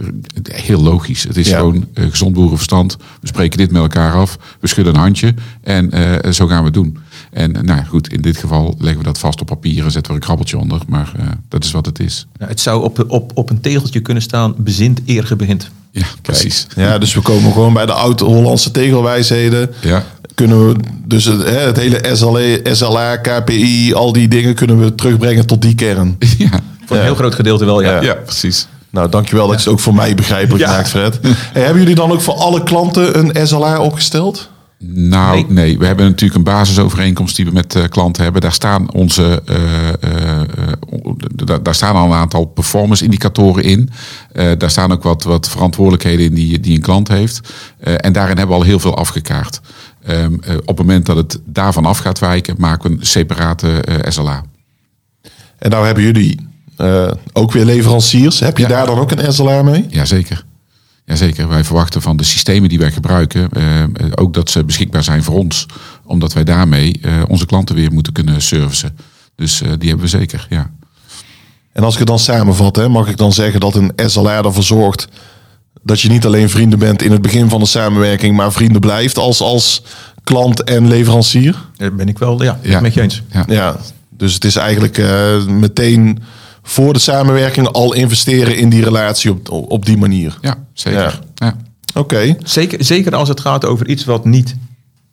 eh, 0.42 0.58
heel 0.62 0.82
logisch. 0.82 1.22
Het 1.22 1.36
is 1.36 1.48
Ja. 1.48 1.56
gewoon 1.58 1.86
eh, 1.94 2.04
gezond 2.10 2.32
boerenverstand. 2.32 2.96
We 3.20 3.26
spreken 3.26 3.58
dit 3.58 3.70
met 3.70 3.82
elkaar 3.82 4.12
af. 4.12 4.38
We 4.60 4.66
schudden 4.66 4.94
een 4.94 5.00
handje. 5.00 5.34
En 5.62 5.90
eh, 5.90 6.32
zo 6.32 6.46
gaan 6.46 6.58
we 6.58 6.64
het 6.64 6.74
doen. 6.74 6.98
En 7.34 7.56
eh, 7.56 7.62
nou 7.62 7.78
ja, 7.78 7.84
goed, 7.84 8.12
in 8.12 8.22
dit 8.22 8.36
geval 8.36 8.74
leggen 8.78 8.98
we 8.98 9.04
dat 9.04 9.18
vast 9.18 9.40
op 9.40 9.46
papier 9.46 9.84
en 9.84 9.90
zetten 9.90 10.02
we 10.02 10.08
er 10.08 10.14
een 10.14 10.20
krabbeltje 10.20 10.58
onder. 10.58 10.80
Maar 10.88 11.12
eh, 11.18 11.26
dat 11.48 11.64
is 11.64 11.70
wat 11.70 11.86
het 11.86 11.98
is. 12.00 12.26
Nou, 12.38 12.50
het 12.50 12.60
zou 12.60 12.82
op, 12.82 13.04
op, 13.08 13.30
op 13.34 13.50
een 13.50 13.60
tegeltje 13.60 14.00
kunnen 14.00 14.22
staan, 14.22 14.54
bezint 14.56 15.00
eer 15.06 15.32
begint. 15.36 15.70
Ja, 15.90 16.06
precies. 16.22 16.66
Ja, 16.76 16.98
dus 16.98 17.14
we 17.14 17.20
komen 17.20 17.52
gewoon 17.52 17.72
bij 17.72 17.86
de 17.86 17.92
oud-Hollandse 17.92 18.70
tegelwijsheden. 18.70 19.70
Ja. 19.80 20.04
Kunnen 20.34 20.68
we 20.68 20.74
dus 21.04 21.24
het, 21.24 21.42
hè, 21.44 21.58
het 21.58 21.76
hele 21.76 22.00
SLA, 22.12 22.74
SLA, 22.74 23.16
KPI, 23.16 23.92
al 23.94 24.12
die 24.12 24.28
dingen 24.28 24.54
kunnen 24.54 24.80
we 24.80 24.94
terugbrengen 24.94 25.46
tot 25.46 25.62
die 25.62 25.74
kern. 25.74 26.16
Ja, 26.38 26.48
Voor 26.86 26.96
een 26.96 27.02
Ja. 27.02 27.02
heel 27.02 27.14
groot 27.14 27.34
gedeelte 27.34 27.64
wel, 27.64 27.80
ja. 27.82 27.90
Ja. 27.94 28.02
ja 28.02 28.14
precies. 28.14 28.66
Nou, 28.90 29.08
dankjewel 29.08 29.46
dat 29.46 29.54
je 29.56 29.62
het 29.62 29.72
ook 29.72 29.80
voor 29.80 29.94
mij 29.94 30.14
begrijpelijk 30.14 30.64
Ja. 30.64 30.70
maakt, 30.70 30.88
Fred. 30.88 31.18
Hey, 31.22 31.62
hebben 31.62 31.80
jullie 31.80 31.94
dan 31.96 32.10
ook 32.10 32.20
voor 32.20 32.34
alle 32.34 32.62
klanten 32.62 33.18
een 33.18 33.46
SLA 33.46 33.80
opgesteld? 33.80 34.48
Nou, 34.92 35.34
nee. 35.36 35.46
Nee. 35.48 35.78
we 35.78 35.86
hebben 35.86 36.04
natuurlijk 36.06 36.38
een 36.38 36.44
basisovereenkomst 36.54 37.36
die 37.36 37.44
we 37.44 37.50
met 37.52 37.74
eh, 37.74 37.82
klanten 37.88 38.22
hebben. 38.22 38.40
Daar 38.42 38.52
staan 38.52 38.92
onze, 38.92 39.42
eh, 39.46 39.88
eh, 39.88 40.42
da- 41.44 41.58
daar 41.58 41.74
staan 41.74 41.94
al 41.94 42.04
een 42.06 42.12
aantal 42.12 42.44
performance 42.44 43.04
indicatoren 43.04 43.64
in. 43.64 43.90
Daar 44.58 44.70
staan 44.70 44.92
ook 44.92 45.02
wat, 45.02 45.22
wat 45.22 45.48
verantwoordelijkheden 45.48 46.26
in 46.26 46.34
die, 46.34 46.60
die 46.60 46.74
een 46.74 46.80
klant 46.82 47.08
heeft. 47.08 47.40
En 47.80 48.12
daarin 48.12 48.36
hebben 48.36 48.56
we 48.56 48.62
al 48.62 48.68
heel 48.68 48.78
veel 48.78 48.96
afgekaart. 48.96 49.60
Ehm, 50.04 50.34
eh, 50.40 50.54
op 50.56 50.66
het 50.66 50.86
moment 50.86 51.06
dat 51.06 51.16
het 51.16 51.38
daarvan 51.44 51.84
af 51.86 51.98
gaat 51.98 52.18
wijken, 52.18 52.54
maken 52.58 52.90
we 52.90 52.96
een 53.00 53.06
separate 53.06 53.84
SLA. 54.08 54.42
En 55.58 55.70
nou 55.70 55.86
hebben 55.86 56.04
jullie 56.04 56.48
ook 57.32 57.52
weer 57.52 57.64
leveranciers. 57.64 58.40
Heb 58.40 58.56
je 58.56 58.62
Ja. 58.62 58.68
daar 58.68 58.86
dan 58.86 58.98
ook 58.98 59.10
een 59.10 59.32
SLA 59.32 59.62
mee? 59.62 59.86
Jazeker. 59.88 60.44
Jazeker. 61.04 61.48
Wij 61.48 61.64
verwachten 61.64 62.02
van 62.02 62.16
de 62.16 62.24
systemen 62.24 62.68
die 62.68 62.78
wij 62.78 62.92
gebruiken 62.92 63.48
eh, 63.52 63.82
eh, 63.82 63.88
ook 64.14 64.34
dat 64.34 64.50
ze 64.50 64.64
beschikbaar 64.64 65.04
zijn 65.04 65.22
voor 65.22 65.34
ons. 65.38 65.66
Omdat 66.04 66.32
wij 66.32 66.44
daarmee 66.44 66.98
eh, 67.02 67.22
onze 67.28 67.46
klanten 67.46 67.74
weer 67.74 67.92
moeten 67.92 68.12
kunnen 68.12 68.42
servicen. 68.42 68.96
Dus 69.36 69.60
eh, 69.62 69.68
die 69.78 69.88
hebben 69.88 70.06
we 70.10 70.18
zeker, 70.18 70.46
ja. 70.50 70.70
En 71.72 71.82
als 71.82 71.92
ik 71.92 71.98
het 71.98 72.08
dan 72.08 72.18
samenvat, 72.18 72.76
hè, 72.76 72.88
mag 72.88 73.08
ik 73.08 73.16
dan 73.16 73.32
zeggen 73.32 73.60
dat 73.60 73.74
een 73.74 73.92
SLA 73.96 74.42
ervoor 74.42 74.62
zorgt 74.62 75.08
dat 75.82 76.00
je 76.00 76.08
niet 76.08 76.26
alleen 76.26 76.50
vrienden 76.50 76.78
bent 76.78 77.02
in 77.02 77.12
het 77.12 77.22
begin 77.22 77.48
van 77.48 77.60
de 77.60 77.66
samenwerking, 77.66 78.36
maar 78.36 78.52
vrienden 78.52 78.80
blijft 78.80 79.18
als, 79.18 79.40
als 79.40 79.82
klant 80.24 80.62
en 80.64 80.88
leverancier? 80.88 81.56
Daar 81.76 81.94
ben 81.94 82.08
ik 82.08 82.18
wel 82.18 82.42
ja, 82.42 82.58
Ja. 82.62 82.80
met 82.80 82.94
je 82.94 83.00
eens. 83.00 83.22
ja. 83.32 83.44
Ja, 83.48 83.76
dus 84.10 84.34
het 84.34 84.44
is 84.44 84.56
eigenlijk 84.56 84.98
eh, 84.98 85.44
meteen 85.46 86.22
voor 86.66 86.92
de 86.92 86.98
samenwerking 86.98 87.68
al 87.68 87.94
investeren 87.94 88.56
in 88.56 88.68
die 88.68 88.84
relatie 88.84 89.30
op, 89.30 89.50
op 89.50 89.86
die 89.86 89.96
manier. 89.96 90.38
Ja, 90.40 90.56
zeker. 90.72 91.20
Ja. 91.34 91.56
Oké. 91.94 92.36
Zeker, 92.42 92.84
zeker 92.84 93.14
als 93.14 93.28
het 93.28 93.40
gaat 93.40 93.64
over 93.64 93.88
iets 93.88 94.04
wat 94.04 94.24
niet 94.24 94.56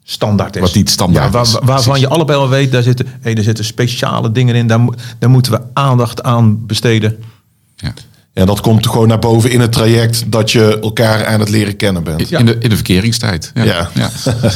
standaard 0.03 0.55
is. 0.55 0.61
Wat 0.61 0.75
niet 0.75 0.89
standaard 0.89 1.25
ja, 1.25 1.31
waar- 1.31 1.45
is, 1.45 1.57
Waarvan 1.63 1.99
je 1.99 2.07
allebei 2.07 2.39
al 2.39 2.49
weet, 2.49 2.71
daar 2.71 2.83
zitten, 2.83 3.07
hey, 3.21 3.33
daar 3.33 3.43
zitten 3.43 3.65
speciale 3.65 4.31
dingen 4.31 4.55
in. 4.55 4.67
Daar, 4.67 4.79
daar 5.19 5.29
moeten 5.29 5.51
we 5.51 5.61
aandacht 5.73 6.23
aan 6.23 6.65
besteden. 6.65 7.23
Ja. 7.75 7.93
Dat 8.45 8.61
komt 8.61 8.87
gewoon 8.87 9.07
naar 9.07 9.19
boven 9.19 9.51
in 9.51 9.59
het 9.59 9.71
traject 9.71 10.23
dat 10.27 10.51
je 10.51 10.79
elkaar 10.81 11.25
aan 11.25 11.39
het 11.39 11.49
leren 11.49 11.75
kennen 11.75 12.03
bent. 12.03 12.31
In, 12.31 12.45
de, 12.45 12.57
in 12.59 12.69
de 12.69 12.75
verkeringstijd. 12.75 13.51
Ja. 13.53 13.63
Ja. 13.63 13.89
Ja. 13.93 14.09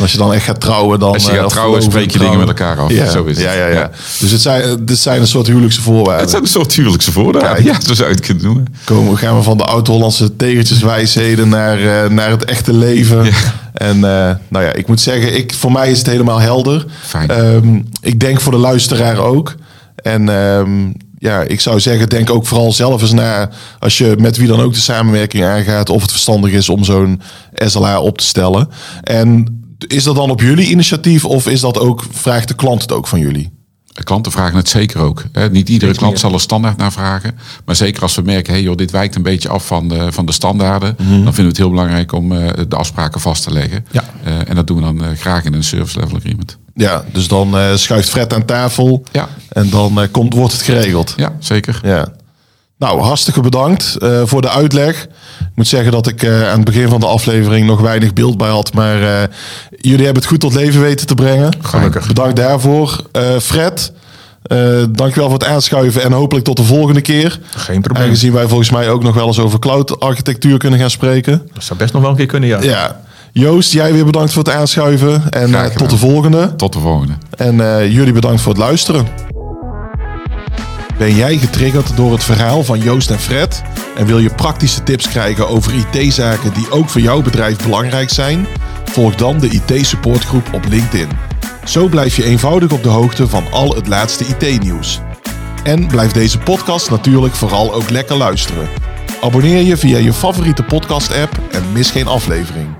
Als 0.00 0.12
je 0.12 0.18
dan 0.18 0.34
echt 0.34 0.44
gaat 0.44 0.60
trouwen, 0.60 0.98
dan... 0.98 1.12
Als 1.12 1.24
je 1.24 1.30
eh, 1.30 1.38
gaat 1.38 1.48
trouwen, 1.48 1.82
spreek 1.82 2.10
je 2.10 2.18
dingen 2.18 2.38
met 2.38 2.48
elkaar 2.48 2.78
af. 2.78 2.92
Ja, 2.92 3.10
Zo 3.10 3.24
is 3.24 3.36
het. 3.36 3.44
Ja, 3.46 3.52
ja, 3.52 3.66
ja. 3.66 3.90
Dus 4.18 4.30
het 4.30 4.40
zijn, 4.40 4.84
dit 4.84 4.98
zijn 4.98 5.20
een 5.20 5.26
soort 5.26 5.46
huwelijkse 5.46 5.82
voorwaarden. 5.82 6.20
Het 6.20 6.30
zijn 6.30 6.42
een 6.42 6.48
soort 6.48 6.74
huwelijkse. 6.74 7.12
Kijk. 7.12 7.62
Ja, 7.62 7.80
zo 7.80 7.94
zou 7.94 8.08
je 8.08 8.14
het 8.14 8.26
kunnen 8.26 8.44
noemen. 8.44 8.66
Komen, 8.84 9.18
gaan 9.18 9.36
we 9.36 9.42
van 9.42 9.56
de 9.56 9.64
oud-Hollandse 9.64 10.36
tegeltjeswijsheden 10.36 11.48
naar, 11.48 12.04
eh, 12.04 12.10
naar 12.10 12.30
het 12.30 12.44
echte 12.44 12.72
leven. 12.72 13.26
En 13.72 13.94
eh, 13.94 14.34
nou 14.48 14.64
ja, 14.64 14.72
ik 14.72 14.86
moet 14.86 15.00
zeggen, 15.00 15.36
ik, 15.36 15.54
voor 15.54 15.72
mij 15.72 15.90
is 15.90 15.98
het 15.98 16.06
helemaal 16.06 16.38
helder. 16.38 16.86
Fijn. 17.06 17.28
Ehm, 17.28 17.80
ik 18.00 18.20
denk 18.20 18.40
voor 18.40 18.52
de 18.52 18.58
luisteraar 18.58 19.18
ook. 19.18 19.54
En 19.96 20.28
ehm, 20.28 20.90
ja, 21.20 21.42
ik 21.42 21.60
zou 21.60 21.80
zeggen, 21.80 22.08
denk 22.08 22.30
ook 22.30 22.46
vooral 22.46 22.72
zelf 22.72 23.02
eens 23.02 23.12
na... 23.12 23.50
als 23.78 23.98
je 23.98 24.14
met 24.18 24.36
wie 24.36 24.48
dan 24.48 24.60
ook 24.60 24.72
de 24.72 24.80
samenwerking 24.80 25.44
aangaat... 25.44 25.90
of 25.90 26.02
het 26.02 26.10
verstandig 26.10 26.52
is 26.52 26.68
om 26.68 26.84
zo'n 26.84 27.20
SLA 27.54 28.00
op 28.00 28.18
te 28.18 28.24
stellen. 28.24 28.68
En 29.02 29.46
is 29.86 30.04
dat 30.04 30.14
dan 30.14 30.30
op 30.30 30.40
jullie 30.40 30.70
initiatief... 30.70 31.24
of 31.24 31.46
is 31.46 31.60
dat 31.60 31.78
ook, 31.78 32.04
vraagt 32.10 32.48
de 32.48 32.54
klant 32.54 32.82
het 32.82 32.92
ook 32.92 33.06
van 33.06 33.20
jullie? 33.20 33.50
De 33.92 34.04
Klanten 34.04 34.32
vragen 34.32 34.56
het 34.56 34.68
zeker 34.68 35.00
ook. 35.00 35.24
Hè. 35.32 35.50
Niet 35.50 35.68
iedere 35.68 35.94
klant 35.94 36.18
zal 36.18 36.32
er 36.32 36.40
standaard 36.40 36.76
naar 36.76 36.92
vragen. 36.92 37.38
Maar 37.64 37.76
zeker 37.76 38.02
als 38.02 38.14
we 38.14 38.22
merken, 38.22 38.52
hey 38.52 38.62
joh, 38.62 38.76
dit 38.76 38.90
wijkt 38.90 39.14
een 39.16 39.22
beetje 39.22 39.48
af 39.48 39.66
van 39.66 39.88
de, 39.88 40.12
van 40.12 40.26
de 40.26 40.32
standaarden. 40.32 40.96
Dan 40.96 41.06
vinden 41.06 41.34
we 41.34 41.42
het 41.42 41.56
heel 41.56 41.70
belangrijk 41.70 42.12
om 42.12 42.32
eh, 42.32 42.48
de 42.68 42.76
afspraken 42.76 43.20
vast 43.20 43.42
te 43.42 43.52
leggen. 43.52 43.86
Ja. 43.90 44.04
Eh, 44.24 44.48
en 44.48 44.54
dat 44.54 44.66
doen 44.66 44.76
we 44.76 44.82
dan 44.82 45.04
eh, 45.04 45.16
graag 45.16 45.44
in 45.44 45.54
een 45.54 45.64
service 45.64 45.98
level 46.00 46.16
agreement. 46.16 46.58
Ja, 46.80 47.04
dus 47.12 47.28
dan 47.28 47.58
eh, 47.58 47.74
schuift 47.74 48.10
Fred 48.10 48.34
aan 48.34 48.44
tafel... 48.44 49.02
Ja. 49.12 49.28
en 49.48 49.70
dan 49.70 50.00
eh, 50.00 50.08
komt, 50.10 50.34
wordt 50.34 50.52
het 50.52 50.62
geregeld. 50.62 51.12
Ja, 51.16 51.32
zeker. 51.38 51.80
Ja. 51.82 52.08
Nou, 52.78 53.00
hartstikke 53.00 53.40
bedankt 53.40 53.96
eh, 53.96 54.22
voor 54.24 54.42
de 54.42 54.50
uitleg. 54.50 55.02
Ik 55.40 55.48
moet 55.54 55.68
zeggen 55.68 55.92
dat 55.92 56.06
ik 56.06 56.26
aan 56.26 56.56
het 56.56 56.64
begin 56.64 56.88
van 56.88 57.00
de 57.00 57.06
aflevering 57.06 57.66
nog 57.66 57.80
weinig 57.80 58.12
beeld 58.12 58.36
bij 58.36 58.48
had. 58.48 58.72
Maar 58.72 59.28
jullie 59.70 60.04
hebben 60.04 60.22
het 60.22 60.26
goed 60.26 60.40
tot 60.40 60.54
leven 60.54 60.80
weten 60.80 61.06
te 61.06 61.14
brengen. 61.14 61.52
Gelukkig. 61.60 62.06
Bedankt 62.06 62.36
daarvoor. 62.36 63.04
Fred, 63.40 63.92
dankjewel 64.90 65.28
voor 65.28 65.38
het 65.38 65.44
aanschuiven 65.44 66.02
en 66.02 66.12
hopelijk 66.12 66.44
tot 66.44 66.56
de 66.56 66.64
volgende 66.64 67.00
keer. 67.00 67.40
Geen 67.50 67.80
probleem. 67.80 68.06
Aangezien 68.06 68.32
wij 68.32 68.48
volgens 68.48 68.70
mij 68.70 68.90
ook 68.90 69.02
nog 69.02 69.14
wel 69.14 69.26
eens 69.26 69.38
over 69.38 69.58
cloud 69.58 70.00
architectuur 70.00 70.58
kunnen 70.58 70.78
gaan 70.78 70.90
spreken. 70.90 71.48
Dat 71.54 71.64
zou 71.64 71.78
best 71.78 71.92
nog 71.92 72.02
wel 72.02 72.10
een 72.10 72.16
keer 72.16 72.26
kunnen, 72.26 72.48
ja. 72.48 72.62
Ja, 72.62 73.00
Joost, 73.32 73.72
jij 73.72 73.92
weer 73.92 74.04
bedankt 74.04 74.32
voor 74.32 74.42
het 74.44 74.52
aanschuiven. 74.52 75.30
En 75.30 75.54
eh, 75.54 75.64
tot 75.64 75.90
de 75.90 75.96
volgende. 75.96 76.56
Tot 76.56 76.72
de 76.72 76.78
volgende. 76.78 77.12
En 77.36 77.60
eh, 77.60 77.92
jullie 77.92 78.12
bedankt 78.12 78.40
voor 78.40 78.52
het 78.52 78.60
luisteren. 78.60 79.06
Ben 80.98 81.14
jij 81.14 81.36
getriggerd 81.36 81.96
door 81.96 82.12
het 82.12 82.24
verhaal 82.24 82.64
van 82.64 82.80
Joost 82.80 83.10
en 83.10 83.18
Fred? 83.18 83.62
En 83.96 84.06
wil 84.06 84.18
je 84.18 84.30
praktische 84.30 84.82
tips 84.82 85.08
krijgen 85.08 85.48
over 85.48 85.72
IT-zaken 85.74 86.52
die 86.54 86.70
ook 86.70 86.88
voor 86.88 87.00
jouw 87.00 87.22
bedrijf 87.22 87.62
belangrijk 87.62 88.10
zijn? 88.10 88.46
Volg 88.84 89.14
dan 89.14 89.38
de 89.38 89.48
IT-supportgroep 89.48 90.48
op 90.52 90.64
LinkedIn. 90.68 91.08
Zo 91.64 91.88
blijf 91.88 92.16
je 92.16 92.24
eenvoudig 92.24 92.72
op 92.72 92.82
de 92.82 92.88
hoogte 92.88 93.28
van 93.28 93.44
al 93.50 93.74
het 93.74 93.88
laatste 93.88 94.24
IT-nieuws. 94.24 95.00
En 95.64 95.86
blijf 95.86 96.12
deze 96.12 96.38
podcast 96.38 96.90
natuurlijk 96.90 97.34
vooral 97.34 97.74
ook 97.74 97.90
lekker 97.90 98.16
luisteren. 98.16 98.68
Abonneer 99.20 99.62
je 99.62 99.76
via 99.76 99.98
je 99.98 100.12
favoriete 100.12 100.62
podcast-app 100.62 101.38
en 101.50 101.62
mis 101.72 101.90
geen 101.90 102.06
aflevering. 102.06 102.79